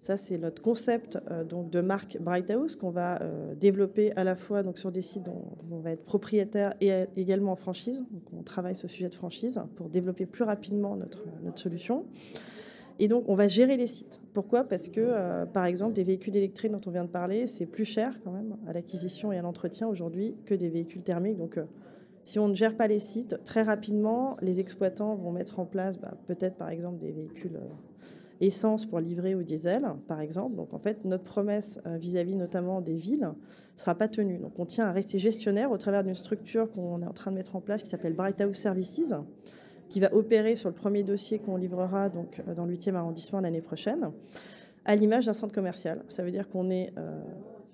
Ça, 0.00 0.16
c'est 0.16 0.38
notre 0.38 0.62
concept 0.62 1.18
euh, 1.30 1.44
donc, 1.44 1.68
de 1.68 1.82
marque 1.82 2.16
Bright 2.20 2.50
House 2.50 2.74
qu'on 2.74 2.90
va 2.90 3.20
euh, 3.20 3.54
développer 3.54 4.12
à 4.16 4.24
la 4.24 4.34
fois 4.34 4.62
donc, 4.62 4.78
sur 4.78 4.90
des 4.90 5.02
sites 5.02 5.24
dont, 5.24 5.44
on 5.70 5.78
va 5.80 5.90
être 5.90 6.04
propriétaire 6.04 6.74
et 6.80 6.90
également 7.16 7.52
en 7.52 7.56
franchise. 7.56 8.02
Donc, 8.10 8.22
on 8.32 8.42
travaille 8.42 8.74
ce 8.74 8.88
sujet 8.88 9.10
de 9.10 9.14
franchise 9.14 9.60
pour 9.76 9.90
développer 9.90 10.24
plus 10.24 10.44
rapidement 10.44 10.96
notre, 10.96 11.24
notre 11.44 11.58
solution. 11.58 12.06
Et 12.98 13.08
donc, 13.08 13.24
on 13.28 13.34
va 13.34 13.46
gérer 13.46 13.76
les 13.76 13.86
sites. 13.86 14.20
Pourquoi? 14.32 14.64
Parce 14.64 14.88
que, 14.88 15.00
euh, 15.00 15.44
par 15.44 15.66
exemple, 15.66 15.92
des 15.92 16.02
véhicules 16.02 16.36
électriques 16.36 16.72
dont 16.72 16.80
on 16.86 16.90
vient 16.90 17.04
de 17.04 17.10
parler, 17.10 17.46
c'est 17.46 17.66
plus 17.66 17.84
cher 17.84 18.14
quand 18.24 18.32
même 18.32 18.56
à 18.66 18.72
l'acquisition 18.72 19.32
et 19.32 19.38
à 19.38 19.42
l'entretien 19.42 19.86
aujourd'hui 19.86 20.34
que 20.46 20.54
des 20.54 20.70
véhicules 20.70 21.02
thermiques. 21.02 21.36
Donc, 21.36 21.58
si 22.24 22.38
on 22.38 22.48
ne 22.48 22.54
gère 22.54 22.76
pas 22.76 22.88
les 22.88 22.98
sites, 23.00 23.42
très 23.44 23.62
rapidement, 23.62 24.38
les 24.40 24.60
exploitants 24.60 25.14
vont 25.14 25.32
mettre 25.32 25.60
en 25.60 25.66
place 25.66 25.98
bah, 25.98 26.14
peut-être, 26.26 26.56
par 26.56 26.70
exemple, 26.70 26.98
des 26.98 27.12
véhicules 27.12 27.58
essence 28.40 28.86
pour 28.86 29.00
livrer 29.00 29.34
au 29.34 29.42
diesel, 29.42 29.86
par 30.08 30.20
exemple. 30.20 30.56
Donc 30.56 30.72
en 30.74 30.78
fait, 30.78 31.04
notre 31.04 31.24
promesse 31.24 31.78
euh, 31.86 31.96
vis-à-vis 31.96 32.36
notamment 32.36 32.80
des 32.80 32.94
villes 32.94 33.30
ne 33.32 33.78
sera 33.78 33.94
pas 33.94 34.08
tenue. 34.08 34.38
Donc 34.38 34.58
on 34.58 34.66
tient 34.66 34.86
à 34.86 34.92
rester 34.92 35.18
gestionnaire 35.18 35.70
au 35.70 35.76
travers 35.76 36.02
d'une 36.02 36.14
structure 36.14 36.70
qu'on 36.70 37.02
est 37.02 37.06
en 37.06 37.12
train 37.12 37.30
de 37.30 37.36
mettre 37.36 37.56
en 37.56 37.60
place 37.60 37.82
qui 37.82 37.90
s'appelle 37.90 38.14
Bright 38.14 38.40
House 38.40 38.56
Services, 38.56 39.14
qui 39.88 40.00
va 40.00 40.12
opérer 40.14 40.56
sur 40.56 40.68
le 40.70 40.74
premier 40.74 41.02
dossier 41.02 41.38
qu'on 41.38 41.56
livrera 41.56 42.08
donc 42.08 42.42
euh, 42.48 42.54
dans 42.54 42.64
le 42.64 42.74
8e 42.74 42.94
arrondissement 42.94 43.40
l'année 43.40 43.62
prochaine, 43.62 44.10
à 44.84 44.96
l'image 44.96 45.26
d'un 45.26 45.34
centre 45.34 45.54
commercial. 45.54 46.02
Ça 46.08 46.22
veut 46.22 46.30
dire 46.30 46.48
qu'on 46.48 46.70
est 46.70 46.92
euh, 46.96 47.20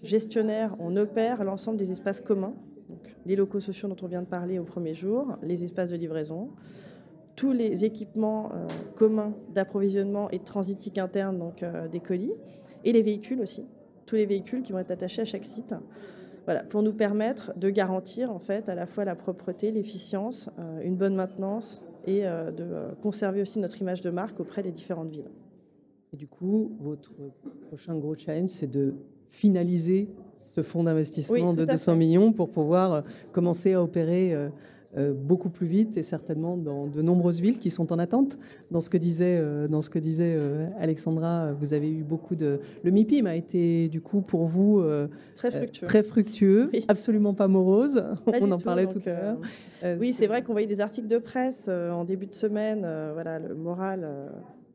gestionnaire, 0.02 0.74
on 0.80 0.96
opère 0.96 1.44
l'ensemble 1.44 1.78
des 1.78 1.92
espaces 1.92 2.20
communs, 2.20 2.54
donc 2.88 3.14
les 3.24 3.36
locaux 3.36 3.60
sociaux 3.60 3.88
dont 3.88 3.96
on 4.02 4.06
vient 4.06 4.22
de 4.22 4.26
parler 4.26 4.58
au 4.58 4.64
premier 4.64 4.94
jour, 4.94 5.36
les 5.42 5.62
espaces 5.62 5.90
de 5.90 5.96
livraison, 5.96 6.50
tous 7.36 7.52
les 7.52 7.84
équipements 7.84 8.50
euh, 8.52 8.66
communs 8.96 9.34
d'approvisionnement 9.54 10.28
et 10.30 10.38
de 10.38 10.44
transitique 10.44 10.98
interne, 10.98 11.38
donc 11.38 11.62
euh, 11.62 11.86
des 11.86 12.00
colis, 12.00 12.32
et 12.84 12.92
les 12.92 13.02
véhicules 13.02 13.40
aussi, 13.40 13.66
tous 14.06 14.16
les 14.16 14.26
véhicules 14.26 14.62
qui 14.62 14.72
vont 14.72 14.78
être 14.78 14.90
attachés 14.90 15.22
à 15.22 15.26
chaque 15.26 15.44
site. 15.44 15.74
Voilà, 16.46 16.62
pour 16.62 16.82
nous 16.82 16.94
permettre 16.94 17.52
de 17.58 17.68
garantir 17.68 18.32
en 18.32 18.38
fait 18.38 18.68
à 18.68 18.74
la 18.74 18.86
fois 18.86 19.04
la 19.04 19.14
propreté, 19.14 19.70
l'efficience, 19.70 20.48
euh, 20.58 20.80
une 20.80 20.96
bonne 20.96 21.14
maintenance 21.14 21.82
et 22.06 22.22
de 22.22 22.94
conserver 23.02 23.40
aussi 23.40 23.58
notre 23.58 23.82
image 23.82 24.00
de 24.00 24.10
marque 24.10 24.38
auprès 24.38 24.62
des 24.62 24.70
différentes 24.70 25.10
villes. 25.10 25.32
Et 26.12 26.16
du 26.16 26.28
coup, 26.28 26.76
votre 26.78 27.10
prochain 27.66 27.96
gros 27.96 28.14
challenge, 28.14 28.50
c'est 28.50 28.70
de 28.70 28.94
finaliser 29.26 30.08
ce 30.36 30.62
fonds 30.62 30.84
d'investissement 30.84 31.52
de 31.52 31.64
200 31.64 31.96
millions 31.96 32.32
pour 32.32 32.50
pouvoir 32.50 33.02
commencer 33.32 33.72
à 33.72 33.82
opérer 33.82 34.50
beaucoup 35.12 35.50
plus 35.50 35.66
vite 35.66 35.96
et 35.96 36.02
certainement 36.02 36.56
dans 36.56 36.86
de 36.86 37.02
nombreuses 37.02 37.40
villes 37.40 37.58
qui 37.58 37.70
sont 37.70 37.92
en 37.92 37.98
attente. 37.98 38.38
Dans 38.70 38.80
ce 38.80 38.90
que 38.90 38.96
disait, 38.96 39.38
euh, 39.38 39.68
dans 39.68 39.82
ce 39.82 39.90
que 39.90 39.98
disait 39.98 40.34
euh, 40.36 40.68
Alexandra, 40.78 41.52
vous 41.52 41.74
avez 41.74 41.90
eu 41.90 42.02
beaucoup 42.02 42.34
de... 42.34 42.60
Le 42.82 42.90
MIPIM 42.90 43.26
a 43.26 43.34
été 43.34 43.88
du 43.88 44.00
coup 44.00 44.22
pour 44.22 44.44
vous 44.44 44.84
très 45.34 45.50
fructueux, 45.50 45.86
très 45.86 46.02
fructueux 46.02 46.70
absolument 46.88 47.34
pas 47.34 47.48
morose. 47.48 48.02
On 48.40 48.50
en 48.50 48.58
parlait 48.58 48.86
tout 48.86 49.00
à 49.06 49.10
l'heure. 49.10 49.38
oui, 50.00 50.12
c'est 50.12 50.26
vrai 50.26 50.42
qu'on 50.42 50.52
voyait 50.52 50.66
des 50.66 50.80
articles 50.80 51.08
de 51.08 51.18
presse 51.18 51.68
en 51.68 52.04
début 52.04 52.26
de 52.26 52.34
semaine. 52.34 52.80
voilà, 53.12 53.38
le 53.38 53.54
moral, 53.54 54.08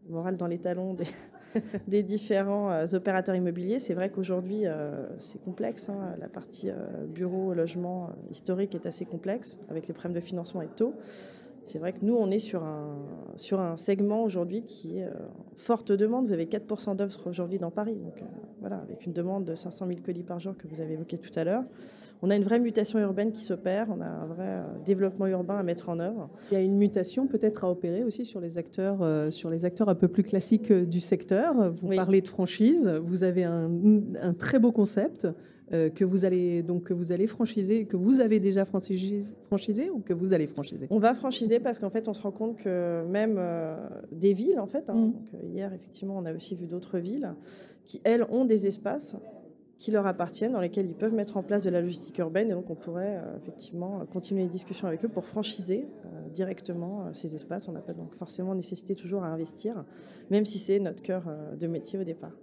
moral 0.10 0.38
dans 0.38 0.48
les 0.48 0.58
talons 0.58 0.94
des, 0.94 1.06
des 1.88 2.04
différents 2.04 2.72
euh, 2.72 2.86
opérateurs 2.94 3.36
immobiliers. 3.36 3.80
C'est 3.80 3.94
vrai 3.94 4.10
qu'aujourd'hui, 4.10 4.66
euh, 4.66 5.08
c'est 5.18 5.42
complexe. 5.42 5.90
Hein. 5.90 6.16
La 6.20 6.28
partie 6.28 6.70
euh, 6.70 7.06
bureau, 7.08 7.54
logement 7.54 8.10
historique 8.30 8.76
est 8.76 8.86
assez 8.86 9.06
complexe 9.06 9.60
avec 9.70 9.88
les 9.88 9.94
problèmes 9.94 10.14
de 10.14 10.26
financement 10.26 10.62
et 10.62 10.68
de 10.68 10.72
taux. 10.72 10.94
C'est 11.66 11.80
vrai 11.80 11.94
que 11.94 12.00
nous, 12.02 12.16
on 12.16 12.32
est 12.32 12.40
sur 12.40 12.64
un, 12.64 12.98
sur 13.36 13.60
un 13.60 13.78
segment 13.78 14.24
aujourd'hui 14.24 14.64
qui 14.64 14.98
est 14.98 15.08
forte 15.56 15.92
demande. 15.92 16.26
Vous 16.26 16.34
avez 16.34 16.48
4% 16.48 16.96
d'offres 16.96 17.30
aujourd'hui 17.30 17.60
dans 17.60 17.70
Paris. 17.70 17.96
Donc 17.96 18.24
voilà, 18.60 18.78
avec 18.78 19.06
une 19.06 19.14
demande 19.14 19.46
de 19.46 19.54
500 19.54 19.86
000 19.88 20.00
colis 20.04 20.24
par 20.24 20.40
jour 20.40 20.58
que 20.58 20.68
vous 20.68 20.82
avez 20.82 20.94
évoqué 20.94 21.20
tout 21.20 21.30
à 21.38 21.44
l'heure 21.44 21.64
on 22.22 22.30
a 22.30 22.36
une 22.36 22.44
vraie 22.44 22.60
mutation 22.60 23.00
urbaine 23.00 23.32
qui 23.32 23.44
s'opère, 23.44 23.88
on 23.90 24.00
a 24.02 24.06
un 24.06 24.26
vrai 24.26 24.48
euh, 24.48 24.64
développement 24.86 25.28
urbain 25.28 25.58
à 25.58 25.64
mettre 25.64 25.90
en 25.90 26.00
œuvre. 26.00 26.30
Il 26.52 26.54
y 26.54 26.58
a 26.58 26.64
une 26.64 26.78
mutation 26.78 27.28
peut-être 27.28 27.64
à 27.64 27.72
opérer 27.72 28.04
aussi 28.04 28.26
sur 28.26 28.40
les 28.40 28.58
acteurs, 28.58 29.02
euh, 29.02 29.32
sur 29.32 29.50
les 29.50 29.66
acteurs 29.66 29.90
un 29.90 29.96
peu 29.96 30.08
plus 30.08 30.24
classiques 30.24 30.72
euh, 30.72 30.86
du 30.86 31.00
secteur. 31.00 31.72
Vous 31.74 31.90
parlez 31.90 32.22
de 32.22 32.28
franchise, 32.28 32.88
vous 33.04 33.24
avez 33.24 33.44
un, 33.44 33.70
très 34.38 34.60
beau 34.60 34.72
concept. 34.72 35.28
que 35.72 36.04
vous 36.04 36.26
allez 36.26 36.64
donc 36.64 36.84
que 36.84 36.94
vous 36.94 37.14
allez 37.14 37.28
franchiser, 37.28 37.86
que 37.86 37.96
vous 37.96 38.20
avez 38.20 38.42
déjà 38.42 38.66
franchisé, 38.66 39.90
ou 39.90 40.00
que 40.00 40.14
vous 40.14 40.34
allez 40.34 40.48
franchiser? 40.48 40.88
On 40.90 41.00
va 41.00 41.16
franchiser 41.16 41.60
parce 41.62 41.80
qu'en 41.80 41.90
fait 41.90 42.10
on 42.10 42.14
se 42.14 42.22
rend 42.22 42.32
compte 42.32 42.58
que 42.58 43.06
même 43.08 43.40
des 44.12 44.34
villes 44.34 44.60
en 44.60 44.68
fait, 44.68 44.90
hein, 44.90 44.96
mmh. 44.96 45.56
hier 45.56 45.74
effectivement 45.74 46.18
on 46.18 46.26
a 46.26 46.34
aussi 46.34 46.56
vu 46.56 46.68
d'autres 46.68 47.00
villes 47.00 47.34
qui 47.86 48.02
elles 48.04 48.26
ont 48.30 48.44
des 48.44 48.68
espaces 48.68 49.16
qui 49.82 49.90
leur 49.90 50.06
appartiennent, 50.06 50.52
dans 50.52 50.62
lesquels 50.62 50.86
ils 50.86 50.94
peuvent 50.94 51.16
mettre 51.16 51.38
en 51.38 51.42
place 51.42 51.64
de 51.64 51.72
la 51.72 51.82
logistique 51.82 52.20
urbaine. 52.20 52.52
Et 52.52 52.54
donc, 52.54 52.70
on 52.70 52.76
pourrait 52.76 53.18
euh, 53.18 53.38
effectivement 53.42 54.06
continuer 54.14 54.44
les 54.44 54.48
discussions 54.48 54.88
avec 54.88 55.04
eux 55.04 55.08
pour 55.08 55.26
franchiser 55.26 55.88
euh, 56.06 56.30
directement 56.30 57.02
euh, 57.02 57.10
ces 57.14 57.34
espaces. 57.34 57.68
On 57.68 57.72
n'a 57.72 57.82
pas 57.82 57.94
donc 57.94 58.14
forcément 58.14 58.54
nécessité 58.54 58.94
toujours 58.94 59.24
à 59.24 59.30
investir, 59.30 59.84
même 60.30 60.46
si 60.46 60.60
c'est 60.60 60.78
notre 60.78 61.02
cœur 61.02 61.24
de 61.60 61.66
métier 61.66 61.98
au 61.98 62.04
départ. 62.04 62.38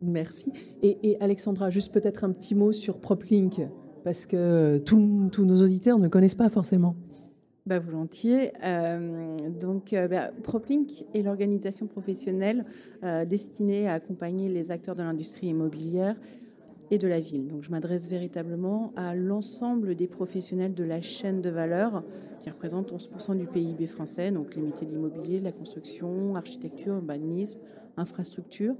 Merci. 0.00 0.50
Et, 0.82 1.18
Alexandra, 1.20 1.68
juste 1.68 1.92
peut-être 1.92 2.24
un 2.24 2.32
petit 2.32 2.54
mot 2.54 2.72
sur 2.72 3.00
PropLink, 3.00 3.60
parce 4.02 4.24
que 4.24 4.78
tous 4.78 5.44
nos 5.44 5.62
auditeurs 5.62 5.98
ne 5.98 6.08
connaissent 6.08 6.34
pas 6.34 6.48
forcément. 6.48 6.96
Bah, 7.70 7.78
volontiers. 7.78 8.52
donc, 9.60 9.94
bah, 9.94 10.32
PropLink 10.42 11.04
est 11.14 11.22
l'organisation 11.22 11.86
professionnelle 11.86 12.64
destinée 13.28 13.88
à 13.88 13.92
accompagner 13.94 14.48
les 14.48 14.72
acteurs 14.72 14.96
de 14.96 15.04
l'industrie 15.04 15.46
immobilière 15.46 16.16
et 16.90 16.98
de 16.98 17.06
la 17.06 17.20
ville. 17.20 17.46
Donc 17.46 17.62
je 17.62 17.70
m'adresse 17.70 18.08
véritablement 18.08 18.92
à 18.96 19.14
l'ensemble 19.14 19.94
des 19.94 20.08
professionnels 20.08 20.74
de 20.74 20.84
la 20.84 21.00
chaîne 21.00 21.40
de 21.40 21.50
valeur 21.50 22.02
qui 22.40 22.50
représentent 22.50 22.92
11% 22.92 23.36
du 23.36 23.46
PIB 23.46 23.86
français, 23.86 24.30
donc 24.30 24.54
les 24.56 24.62
métiers 24.62 24.86
de 24.86 24.92
l'immobilier, 24.92 25.40
la 25.40 25.52
construction, 25.52 26.34
architecture, 26.34 26.94
urbanisme, 26.94 27.60
infrastructure, 27.96 28.74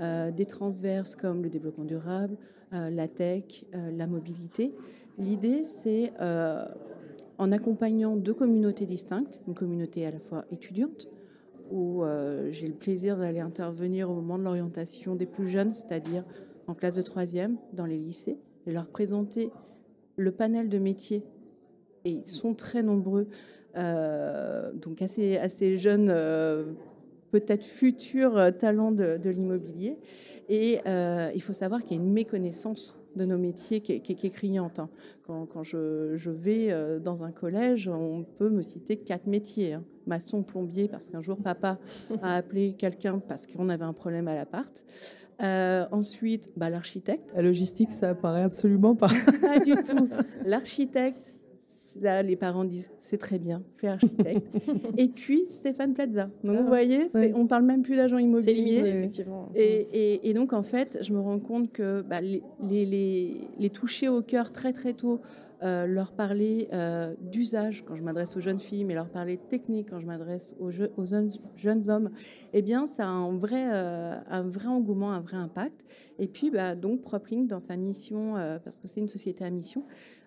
euh, 0.00 0.30
des 0.30 0.46
transverses 0.46 1.16
comme 1.16 1.42
le 1.42 1.48
développement 1.48 1.84
durable, 1.84 2.36
euh, 2.72 2.90
la 2.90 3.08
tech, 3.08 3.64
euh, 3.74 3.90
la 3.96 4.06
mobilité. 4.06 4.74
L'idée, 5.18 5.64
c'est 5.64 6.12
en 7.38 7.52
accompagnant 7.52 8.16
deux 8.16 8.34
communautés 8.34 8.86
distinctes, 8.86 9.42
une 9.46 9.54
communauté 9.54 10.06
à 10.06 10.10
la 10.10 10.18
fois 10.18 10.44
étudiante, 10.50 11.08
où 11.70 12.04
j'ai 12.50 12.68
le 12.68 12.74
plaisir 12.74 13.16
d'aller 13.16 13.40
intervenir 13.40 14.08
au 14.10 14.14
moment 14.14 14.38
de 14.38 14.44
l'orientation 14.44 15.16
des 15.16 15.26
plus 15.26 15.48
jeunes, 15.48 15.70
c'est-à-dire 15.70 16.24
en 16.66 16.74
classe 16.74 16.96
de 16.96 17.02
troisième 17.02 17.56
dans 17.72 17.86
les 17.86 17.98
lycées 17.98 18.38
et 18.66 18.72
leur 18.72 18.86
présenter 18.86 19.50
le 20.16 20.32
panel 20.32 20.68
de 20.68 20.78
métiers. 20.78 21.24
Et 22.04 22.10
ils 22.10 22.26
sont 22.26 22.54
très 22.54 22.82
nombreux, 22.82 23.28
euh, 23.76 24.72
donc 24.72 25.02
assez, 25.02 25.36
assez 25.36 25.76
jeunes, 25.76 26.08
euh, 26.10 26.72
peut-être 27.30 27.64
futurs 27.64 28.36
euh, 28.36 28.50
talents 28.50 28.92
de, 28.92 29.18
l'immobilier. 29.28 29.98
Et 30.48 30.78
il 31.34 31.42
faut 31.42 31.52
savoir 31.52 31.82
qu'il 31.82 31.96
y 31.96 32.00
a 32.00 32.02
une 32.02 32.12
méconnaissance 32.12 33.00
de 33.16 33.24
nos 33.24 33.38
métiers 33.38 33.80
qui 33.80 33.92
est, 33.92 34.30
criante. 34.30 34.78
Hein. 34.78 34.88
Quand, 35.26 35.46
quand 35.46 35.62
je, 35.62 36.12
je, 36.16 36.30
vais 36.30 37.00
dans 37.00 37.24
un 37.24 37.32
collège, 37.32 37.88
on 37.88 38.24
peut 38.24 38.50
me 38.50 38.62
citer 38.62 38.96
quatre 38.96 39.26
métiers. 39.26 39.74
Hein. 39.74 39.84
Maçon, 40.06 40.42
plombier, 40.42 40.86
parce 40.86 41.08
qu'un 41.08 41.20
jour 41.20 41.36
papa 41.36 41.78
a 42.22 42.36
appelé 42.36 42.74
quelqu'un 42.78 43.18
parce 43.18 43.46
qu'on 43.46 43.68
avait 43.68 43.84
un 43.84 43.92
problème 43.92 44.28
à 44.28 44.34
l'appart. 44.34 44.84
Euh, 45.42 45.84
ensuite, 45.90 46.50
bah, 46.56 46.70
l'architecte. 46.70 47.32
La 47.34 47.42
logistique, 47.42 47.92
ça 47.92 48.10
apparaît 48.10 48.42
absolument 48.42 48.94
pas. 48.94 49.10
pas 49.40 49.58
du 49.58 49.74
tout. 49.74 50.08
L'architecte, 50.44 51.34
là, 52.00 52.22
les 52.22 52.36
parents 52.36 52.64
disent 52.64 52.90
c'est 52.98 53.18
très 53.18 53.38
bien, 53.38 53.62
fais 53.76 53.88
architecte. 53.88 54.46
et 54.96 55.08
puis 55.08 55.46
Stéphane 55.50 55.94
Plaza. 55.94 56.30
Donc 56.44 56.56
vous 56.56 56.62
ah, 56.64 56.68
voyez, 56.68 57.08
on 57.34 57.46
parle 57.46 57.64
même 57.64 57.82
plus 57.82 57.96
d'agent 57.96 58.18
immobilier. 58.18 58.78
effectivement. 58.78 59.50
Et, 59.54 60.28
et, 60.28 60.34
donc 60.34 60.52
en 60.52 60.62
fait, 60.62 60.98
je 61.00 61.12
me 61.12 61.20
rends 61.20 61.38
compte 61.38 61.72
que 61.72 62.02
bah, 62.02 62.20
les, 62.20 62.42
les, 62.68 63.36
les, 63.58 63.70
toucher 63.70 64.08
au 64.08 64.22
cœur 64.22 64.52
très 64.52 64.72
très 64.72 64.92
tôt 64.92 65.20
euh, 65.62 65.86
leur 65.86 66.12
parler 66.12 66.68
euh, 66.74 67.14
d'usage 67.20 67.82
quand 67.86 67.96
je 67.96 68.02
m'adresse 68.02 68.36
aux 68.36 68.40
jeunes 68.40 68.60
filles, 68.60 68.84
mais 68.84 68.92
leur 68.94 69.08
parler 69.08 69.38
de 69.38 69.42
technique 69.42 69.88
quand 69.88 70.00
je 70.00 70.06
m'adresse 70.06 70.54
aux, 70.58 70.70
jeunes, 70.70 71.90
hommes, 71.90 72.10
eh 72.52 72.60
bien, 72.60 72.86
ça 72.86 73.04
a 73.04 73.08
un 73.08 73.36
vrai, 73.38 73.64
euh, 73.72 74.18
un 74.28 74.42
vrai 74.42 74.66
engouement, 74.66 75.12
un 75.12 75.20
vrai 75.20 75.38
impact. 75.38 75.86
Et 76.18 76.28
puis, 76.28 76.50
bah, 76.50 76.74
donc, 76.74 77.00
PropLink, 77.00 77.48
dans 77.48 77.60
sa 77.60 77.76
mission, 77.76 78.34
parce 78.64 78.80
que 78.80 78.88
c'est 78.88 79.00
une 79.00 79.08
société 79.08 79.44
à 79.44 79.50
mission, 79.50 79.84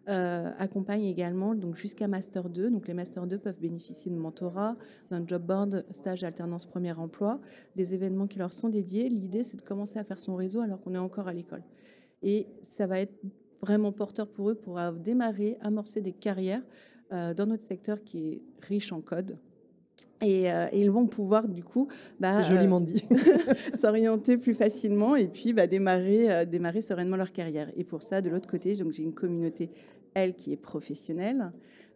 accompagne 0.07 1.05
également 1.05 1.53
donc 1.53 1.75
jusqu'à 1.75 2.07
Master 2.07 2.49
2. 2.49 2.71
Donc, 2.71 2.87
les 2.87 2.95
Master 2.95 3.27
2 3.27 3.37
peuvent 3.37 3.59
bénéficier 3.59 4.11
de 4.11 4.17
mentorat, 4.17 4.75
d'un 5.11 5.25
job 5.27 5.43
board, 5.43 5.85
stage 5.91 6.23
alternance 6.23 6.65
premier 6.65 6.93
emploi, 6.93 7.39
des 7.75 7.93
événements 7.93 8.25
qui 8.25 8.39
leur 8.39 8.53
sont 8.53 8.69
dédiés. 8.69 9.09
L'idée, 9.09 9.43
c'est 9.43 9.57
de 9.57 9.61
commencer 9.61 9.99
à 9.99 10.03
faire 10.03 10.19
son 10.19 10.35
réseau 10.35 10.61
alors 10.61 10.81
qu'on 10.81 10.95
est 10.95 10.99
encore 10.99 11.27
à 11.27 11.33
l'école. 11.33 11.63
Et 12.21 12.47
ça 12.61 12.87
va 12.87 12.99
être 12.99 13.13
vraiment 13.61 13.91
porteur 13.91 14.27
pour 14.27 14.49
eux 14.49 14.55
pour 14.55 14.79
démarrer, 14.93 15.57
amorcer 15.61 16.01
des 16.01 16.13
carrières 16.13 16.61
euh, 17.11 17.33
dans 17.33 17.47
notre 17.47 17.63
secteur 17.63 18.03
qui 18.03 18.27
est 18.27 18.41
riche 18.61 18.91
en 18.91 19.01
code. 19.01 19.39
Et, 20.21 20.51
euh, 20.51 20.67
ils 20.73 20.91
vont 20.91 21.07
pouvoir 21.07 21.47
du 21.47 21.63
coup 21.63 21.87
bah, 22.19 22.43
joliment 22.43 22.79
dit 22.79 23.03
s'orienter 23.79 24.37
plus 24.37 24.53
facilement 24.53 25.15
et 25.15 25.27
puis 25.27 25.53
bah, 25.53 25.65
démarrer 25.65 26.31
euh, 26.31 26.45
démarrer 26.45 26.81
sereinement 26.81 27.15
leur 27.15 27.31
carrière 27.31 27.71
et 27.75 27.83
pour 27.83 28.03
ça 28.03 28.21
de 28.21 28.29
l'autre 28.29 28.47
côté 28.47 28.75
donc 28.75 28.91
j'ai 28.91 29.01
une 29.01 29.13
communauté 29.13 29.71
qui 30.35 30.53
est 30.53 30.57
professionnelle 30.57 31.51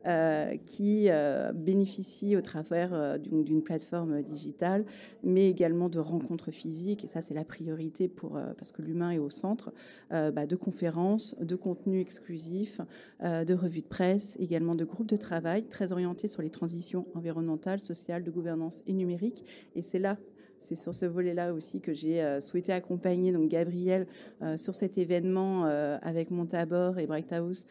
euh, 0.06 0.58
qui 0.66 1.06
euh, 1.08 1.54
bénéficie 1.54 2.36
au 2.36 2.42
travers 2.42 2.94
euh, 2.94 3.18
d'une 3.18 3.64
plateforme 3.64 4.22
digitale, 4.22 4.84
mais 5.24 5.50
également 5.50 5.88
de 5.88 6.00
rencontres 6.00 6.52
physiques. 6.52 7.06
Et 7.06 7.08
ça, 7.08 7.22
c'est 7.22 7.34
la 7.34 7.46
priorité 7.46 8.10
pour, 8.10 8.38
parce 8.58 8.74
que 8.74 8.82
l'humain 8.82 9.12
est 9.12 9.18
au 9.18 9.30
centre, 9.30 9.72
bah, 10.12 10.46
de 10.46 10.56
conférences, 10.58 11.38
de 11.40 11.56
contenus 11.56 12.02
exclusifs, 12.02 12.82
de 13.22 13.54
revues 13.54 13.82
de 13.82 13.88
presse, 13.88 14.36
également 14.40 14.76
de 14.76 14.84
groupes 14.84 15.08
de 15.08 15.16
travail 15.16 15.64
très 15.64 15.92
orientés 15.94 16.28
sur 16.28 16.42
les 16.42 16.50
transitions 16.50 17.06
environnementales, 17.16 17.80
sociales, 17.80 18.24
de 18.24 18.32
gouvernance 18.32 18.84
et 18.88 18.94
numérique. 18.94 19.46
Et 19.76 19.82
c'est 19.82 20.00
là 20.00 20.18
c'est 20.60 20.76
sur 20.76 20.94
ce 20.94 21.06
volet-là 21.06 21.54
aussi 21.54 21.82
que 21.82 21.94
j'ai 21.94 22.22
euh, 22.22 22.40
souhaité 22.40 22.72
accompagner 22.72 23.32
donc 23.32 23.50
Gabriel 23.50 24.08
euh, 24.42 24.58
sur 24.58 24.76
cet 24.76 24.98
événement 24.98 25.66
euh, 25.66 25.98
avec 26.02 26.32
Montabor 26.32 27.00
et 27.00 27.06
Bright 27.06 27.32
House 27.34 27.68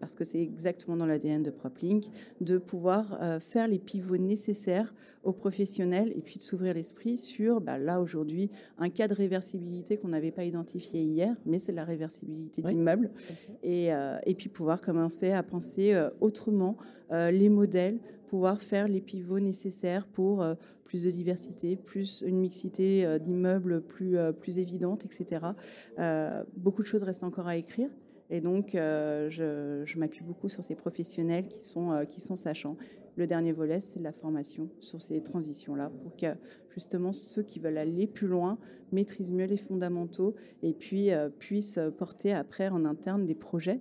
parce 0.00 0.14
que 0.14 0.24
c'est 0.24 0.40
exactement 0.40 0.96
dans 0.96 1.06
l'ADN 1.06 1.42
de 1.42 1.50
PropLink 1.50 2.04
de 2.40 2.58
pouvoir 2.58 3.18
faire 3.40 3.68
les 3.68 3.78
pivots 3.78 4.16
nécessaires 4.16 4.94
aux 5.22 5.32
professionnels 5.32 6.10
et 6.16 6.22
puis 6.22 6.36
de 6.36 6.42
s'ouvrir 6.42 6.72
l'esprit 6.74 7.18
sur 7.18 7.60
bah, 7.60 7.78
là 7.78 8.00
aujourd'hui 8.00 8.50
un 8.78 8.88
cas 8.88 9.08
de 9.08 9.14
réversibilité 9.14 9.98
qu'on 9.98 10.08
n'avait 10.08 10.30
pas 10.30 10.44
identifié 10.44 11.02
hier, 11.02 11.34
mais 11.44 11.58
c'est 11.58 11.72
la 11.72 11.84
réversibilité 11.84 12.62
du 12.62 12.74
meuble 12.74 13.10
et, 13.62 13.88
et 14.24 14.34
puis 14.34 14.48
pouvoir 14.48 14.80
commencer 14.80 15.32
à 15.32 15.42
penser 15.42 15.94
autrement 16.20 16.78
les 17.10 17.50
modèles 17.50 17.98
pouvoir 18.24 18.60
faire 18.60 18.88
les 18.88 19.00
pivots 19.00 19.40
nécessaires 19.40 20.06
pour 20.06 20.42
euh, 20.42 20.54
plus 20.84 21.04
de 21.04 21.10
diversité, 21.10 21.76
plus 21.76 22.22
une 22.26 22.38
mixité 22.38 23.04
euh, 23.04 23.18
d'immeubles 23.18 23.80
plus, 23.80 24.18
euh, 24.18 24.32
plus 24.32 24.58
évidente, 24.58 25.04
etc. 25.04 25.46
beaucoup 26.56 26.82
de 26.82 26.86
choses 26.86 27.02
restent 27.02 27.24
encore 27.24 27.46
à 27.46 27.56
écrire. 27.56 27.90
Et 28.30 28.40
donc, 28.40 28.70
je, 28.72 29.98
m'appuie 29.98 30.24
beaucoup 30.24 30.48
sur 30.48 30.64
ces 30.64 30.74
professionnels 30.74 31.46
qui 31.46 31.62
sont, 31.62 32.04
qui 32.08 32.20
sont 32.20 32.36
sachants. 32.36 32.76
Le 33.16 33.26
dernier 33.26 33.52
volet, 33.52 33.80
c'est 33.80 34.00
la 34.00 34.12
formation 34.12 34.70
sur 34.80 35.00
ces 35.00 35.22
transitions-là 35.22 35.92
pour 36.02 36.16
que 36.16 36.34
justement 36.70 37.12
ceux 37.12 37.42
qui 37.42 37.60
veulent 37.60 37.76
aller 37.76 38.06
plus 38.06 38.26
loin 38.26 38.58
maîtrisent 38.92 39.30
mieux 39.30 39.44
les 39.44 39.58
fondamentaux 39.58 40.34
et 40.62 40.72
puis 40.72 41.10
puissent 41.38 41.78
porter 41.98 42.32
après 42.32 42.68
en 42.68 42.86
interne 42.86 43.26
des 43.26 43.34
projets. 43.34 43.80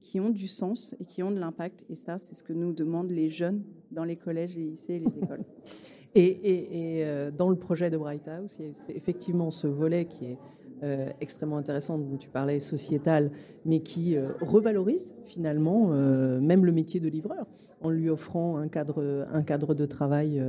Qui 0.00 0.20
ont 0.20 0.30
du 0.30 0.46
sens 0.46 0.94
et 1.00 1.04
qui 1.04 1.22
ont 1.22 1.30
de 1.30 1.40
l'impact. 1.40 1.84
Et 1.88 1.96
ça, 1.96 2.18
c'est 2.18 2.34
ce 2.34 2.42
que 2.42 2.52
nous 2.52 2.72
demandent 2.72 3.10
les 3.10 3.28
jeunes 3.28 3.62
dans 3.90 4.04
les 4.04 4.16
collèges, 4.16 4.56
les 4.56 4.64
lycées 4.64 4.94
et 4.94 4.98
les 5.00 5.18
écoles. 5.18 5.44
et, 6.14 7.02
euh, 7.04 7.30
dans 7.30 7.50
le 7.50 7.56
projet 7.56 7.90
de 7.90 7.96
Bright 7.96 8.26
House, 8.28 8.60
c'est 8.72 8.96
effectivement 8.96 9.50
ce 9.50 9.66
volet 9.66 10.06
qui 10.06 10.26
est 10.26 10.38
euh, 10.82 11.08
extrêmement 11.20 11.56
intéressant 11.56 11.98
dont 11.98 12.16
tu 12.16 12.28
parlais, 12.28 12.58
sociétal, 12.58 13.30
mais 13.64 13.80
qui 13.80 14.16
euh, 14.16 14.32
revalorise 14.40 15.14
finalement 15.24 15.88
même 15.88 16.64
le 16.64 16.72
métier 16.72 17.00
de 17.00 17.08
livreur 17.08 17.46
en 17.82 17.90
lui 17.90 18.08
offrant 18.08 18.56
un 18.56 18.68
cadre, 18.68 19.26
un 19.32 19.42
cadre 19.42 19.74
de 19.74 19.84
travail 19.84 20.42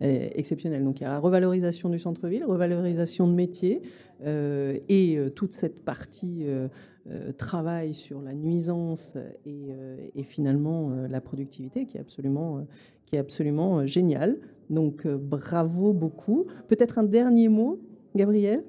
exceptionnel. 0.00 0.82
Donc 0.82 1.00
il 1.00 1.04
y 1.04 1.06
a 1.06 1.10
la 1.10 1.18
revalorisation 1.18 1.88
du 1.88 1.98
centre-ville, 1.98 2.44
revalorisation 2.44 3.28
de 3.28 3.32
métier 3.32 3.82
et 4.26 5.18
toute 5.36 5.52
cette 5.52 5.84
partie 5.84 6.46
travail 7.36 7.94
sur 7.94 8.22
la 8.22 8.32
nuisance 8.32 9.18
et, 9.44 10.22
finalement 10.22 10.90
la 11.08 11.20
productivité 11.20 11.86
qui 11.86 11.96
est 11.96 12.00
absolument, 12.00 12.66
qui 13.06 13.16
est 13.16 13.18
absolument 13.18 13.86
géniale. 13.86 14.38
Donc 14.70 15.06
bravo 15.06 15.92
beaucoup. 15.92 16.46
Peut-être 16.68 16.98
un 16.98 17.04
dernier 17.04 17.48
mot, 17.48 17.78
Gabriel? 18.14 18.64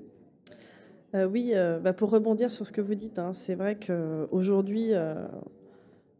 Euh, 1.15 1.27
oui, 1.27 1.51
euh, 1.53 1.79
bah, 1.79 1.93
pour 1.93 2.11
rebondir 2.11 2.51
sur 2.51 2.67
ce 2.67 2.71
que 2.71 2.81
vous 2.81 2.95
dites, 2.95 3.19
hein, 3.19 3.31
c'est 3.33 3.55
vrai 3.55 3.77
qu'aujourd'hui, 3.79 4.89
euh, 4.91 5.25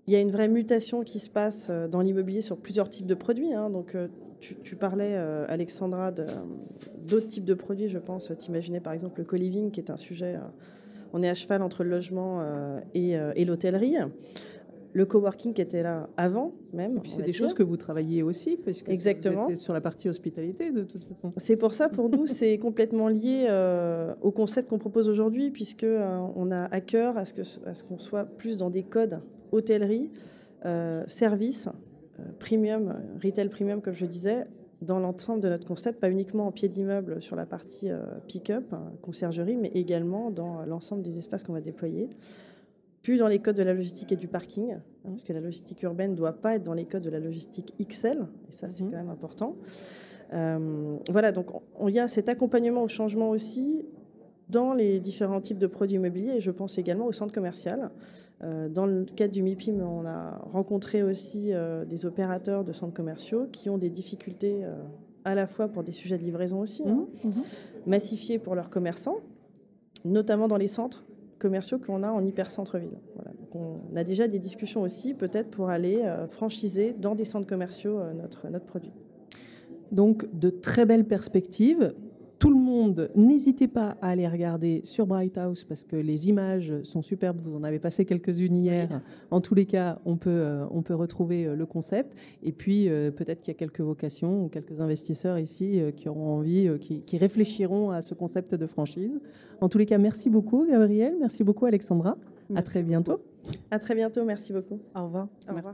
il 0.08 0.14
y 0.14 0.16
a 0.16 0.22
une 0.22 0.32
vraie 0.32 0.48
mutation 0.48 1.04
qui 1.04 1.20
se 1.20 1.30
passe 1.30 1.70
dans 1.92 2.02
l'immobilier 2.02 2.42
sur 2.42 2.60
plusieurs 2.60 2.90
types 2.90 3.08
de 3.08 3.16
produits. 3.16 3.54
Hein. 3.54 3.70
donc, 3.70 3.98
tu, 4.40 4.76
parlais, 4.76 5.16
Alexandra, 5.48 6.12
d'autres 6.12 7.26
types 7.26 7.46
de 7.46 7.56
produits, 7.56 7.88
je 7.88 7.98
pense. 7.98 8.32
T'imaginais 8.38 8.80
par 8.80 8.94
exemple 8.94 9.22
le 9.22 9.26
co-living, 9.26 9.72
qui 9.72 9.80
est 9.80 9.90
un 9.90 9.98
sujet. 9.98 10.36
On 11.14 11.24
est 11.24 11.30
à 11.30 11.34
cheval 11.34 11.62
entre 11.62 11.84
le 11.84 11.90
logement 11.90 12.42
et, 12.94 13.12
et 13.14 13.46
l'hôtellerie. 13.46 13.96
le 14.94 15.06
coworking 15.06 15.54
qui 15.54 15.62
était 15.62 15.84
là 15.84 16.10
avant 16.16 16.54
même. 16.72 16.94
Et 16.94 17.00
puis 17.00 17.12
c'est 17.12 17.24
des 17.24 17.34
choses 17.34 17.54
que 17.54 17.64
vous 17.64 17.76
travaillez 17.78 18.24
aussi, 18.24 18.56
parce 18.58 18.82
que 18.82 18.92
Exactement. 18.92 19.44
vous 19.44 19.52
êtes 19.52 19.58
sur 19.58 19.74
la 19.74 19.82
partie 19.82 20.08
hospitalité 20.08 20.72
de 20.72 20.84
toute 20.84 21.04
façon. 21.04 21.32
C'est 21.38 21.58
pour 21.58 21.74
ça, 21.74 21.90
pour 21.90 22.10
nous, 22.10 22.26
c'est 22.26 22.58
complètement 22.58 23.10
lié 23.10 23.48
euh, 23.50 24.14
au 24.22 24.32
concept 24.32 24.70
qu'on 24.70 24.78
propose 24.80 25.10
aujourd'hui, 25.10 25.52
puisque 25.52 25.84
euh, 25.84 26.20
on 26.36 26.50
a 26.52 26.64
à 26.66 26.82
cœur 26.82 27.18
à 27.18 27.26
ce 27.26 27.34
qu'on 27.34 27.44
ce 27.74 27.84
qu'on 27.84 27.98
soit 27.98 28.26
plus 28.26 28.56
dans 28.58 28.70
des 28.70 28.84
codes 28.84 29.20
hôtellerie, 29.52 30.12
euh, 30.66 31.04
service, 31.08 31.68
euh, 32.20 32.24
premium, 32.40 32.96
retail 33.24 33.50
premium, 33.50 33.82
comme 33.82 33.94
je 33.94 34.06
disais, 34.06 34.46
dans 34.86 35.00
l'ensemble 35.00 35.42
de 35.42 35.50
notre 35.50 35.66
concept, 35.68 36.00
pas 36.00 36.10
uniquement 36.10 36.48
en 36.48 36.52
pied 36.52 36.70
d'immeuble 36.70 37.22
sur 37.22 37.36
la 37.36 37.46
partie 37.46 37.90
euh, 37.92 38.00
pick-up, 38.28 38.66
hein, 38.72 38.92
conciergerie, 39.02 39.58
mais 39.58 39.70
également 39.74 40.32
dans 40.32 40.64
l'ensemble 40.66 41.02
des 41.02 41.18
espaces 41.18 41.44
qu'on 41.44 41.54
va 41.54 41.62
déployer. 41.62 42.10
Plus 43.02 43.18
dans 43.20 43.28
les 43.28 43.40
codes 43.40 43.56
de 43.58 43.64
la 43.64 43.74
logistique 43.74 44.12
et 44.12 44.16
du 44.16 44.28
parking, 44.28 44.74
hein, 44.74 44.82
parce 45.04 45.24
que 45.24 45.34
la 45.34 45.40
logistique 45.42 45.84
urbaine 45.84 46.12
ne 46.12 46.16
doit 46.16 46.34
pas 46.34 46.56
être 46.56 46.64
dans 46.64 46.74
les 46.74 46.86
codes 46.86 47.04
de 47.04 47.10
la 47.10 47.20
logistique 47.20 47.74
XL, 47.80 48.26
et 48.50 48.52
ça 48.52 48.70
c'est 48.70 48.84
Mhm. 48.84 48.92
quand 48.92 48.98
même 48.98 49.10
important. 49.10 49.56
Euh, 50.34 50.92
voilà, 51.10 51.32
donc 51.32 51.48
on- 51.80 51.88
il 51.88 51.94
y 51.96 52.00
a 52.00 52.08
cet 52.08 52.30
accompagnement 52.30 52.82
au 52.82 52.88
changement 52.88 53.30
aussi 53.30 53.86
dans 54.50 54.74
les 54.74 55.00
différents 55.00 55.42
types 55.42 55.58
de 55.60 55.68
produits 55.68 55.96
immobiliers, 55.98 56.34
et 56.38 56.40
je 56.40 56.52
pense 56.52 56.78
également 56.78 57.06
au 57.06 57.12
centre 57.12 57.34
commercial. 57.34 57.92
Euh, 58.44 58.68
dans 58.68 58.86
le 58.86 59.06
cadre 59.06 59.34
du 59.34 59.42
MIPIM, 59.42 59.82
on 59.82 60.06
a 60.06 60.42
rencontré 60.52 61.04
aussi 61.04 61.54
euh, 61.54 61.86
des 61.86 62.06
opérateurs 62.06 62.64
de 62.64 62.74
centres 62.74 62.94
commerciaux 62.94 63.48
qui 63.52 63.70
ont 63.70 63.78
des 63.78 63.90
difficultés 63.90 64.64
euh, 64.64 64.74
à 65.24 65.36
la 65.36 65.48
fois 65.48 65.70
pour 65.70 65.84
des 65.84 65.94
sujets 65.94 66.18
de 66.18 66.24
livraison 66.24 66.60
aussi, 66.60 66.84
hein, 66.88 67.08
Mhm, 67.24 67.32
mhm. 67.32 67.44
massifiés 67.88 68.38
pour 68.38 68.56
leurs 68.56 68.70
commerçants, 68.70 69.18
notamment 70.04 70.48
dans 70.48 70.58
les 70.58 70.68
centres 70.68 71.06
commerciaux 71.40 71.80
qu'on 71.80 72.04
a 72.04 72.10
en 72.10 72.24
hyper-centre-ville. 72.24 72.98
Voilà. 73.16 73.32
On 73.54 73.96
a 73.96 74.04
déjà 74.04 74.28
des 74.28 74.40
discussions 74.40 74.82
aussi, 74.82 75.14
peut-être 75.14 75.50
pour 75.50 75.70
aller 75.70 76.04
franchiser 76.28 76.94
dans 77.00 77.16
des 77.16 77.24
centres 77.24 77.48
commerciaux 77.48 78.00
notre, 78.14 78.50
notre 78.50 78.66
produit. 78.66 78.92
Donc, 79.94 80.28
de 80.38 80.50
très 80.50 80.86
belles 80.86 81.06
perspectives. 81.06 81.94
Tout 82.40 82.50
le 82.50 82.58
monde, 82.58 83.10
n'hésitez 83.16 83.68
pas 83.68 83.98
à 84.02 84.10
aller 84.10 84.28
regarder 84.28 84.82
sur 84.84 85.08
Bright 85.08 85.38
House 85.38 85.64
parce 85.64 85.86
que 85.86 85.96
les 85.96 86.30
images 86.30 86.74
sont 86.84 87.02
superbes. 87.02 87.40
Vous 87.42 87.56
en 87.56 87.64
avez 87.64 87.80
passé 87.80 88.06
quelques-unes 88.06 88.56
hier. 88.56 89.02
En 89.32 89.42
tous 89.42 89.56
les 89.56 89.66
cas, 89.66 90.00
on 90.06 90.18
peut, 90.18 90.30
euh, 90.30 90.66
on 90.72 90.82
peut 90.82 90.96
retrouver 90.96 91.46
euh, 91.46 91.56
le 91.56 91.66
concept. 91.66 92.16
Et 92.44 92.52
puis, 92.52 92.90
euh, 92.90 93.12
peut-être 93.12 93.42
qu'il 93.42 93.54
y 93.54 93.56
a 93.56 93.58
quelques 93.58 93.82
vocations 93.82 94.46
ou 94.46 94.50
quelques 94.50 94.82
investisseurs 94.82 95.40
ici 95.40 95.82
qui 95.96 96.10
auront 96.10 96.38
envie, 96.38 96.70
qui, 96.80 97.02
qui 97.02 97.18
réfléchiront 97.18 97.92
à 97.92 98.02
ce 98.02 98.14
concept 98.14 98.54
de 98.54 98.68
franchise. 98.68 99.20
En 99.62 99.70
tous 99.70 99.78
les 99.78 99.86
cas, 99.86 99.98
merci 99.98 100.30
beaucoup, 100.30 100.66
Gabriel. 100.68 101.16
Merci 101.20 101.44
beaucoup, 101.44 101.66
Alexandra. 101.66 102.18
à 102.54 102.62
très 102.62 102.84
bientôt. 102.84 103.22
À 103.72 103.80
très 103.80 103.96
bientôt, 103.96 104.26
merci 104.26 104.52
beaucoup. 104.52 104.80
Au 104.96 105.06
revoir. 105.06 105.28
Au 105.50 105.54
Merci. 105.54 105.70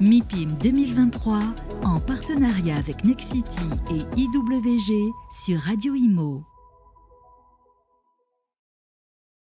MIPIM 0.00 0.52
2023 0.62 1.40
en 1.84 2.00
partenariat 2.00 2.76
avec 2.76 3.04
Nexity 3.04 3.60
et 3.90 4.20
IWG 4.20 5.12
sur 5.32 5.60
Radio 5.60 5.94
Imo. 5.94 6.44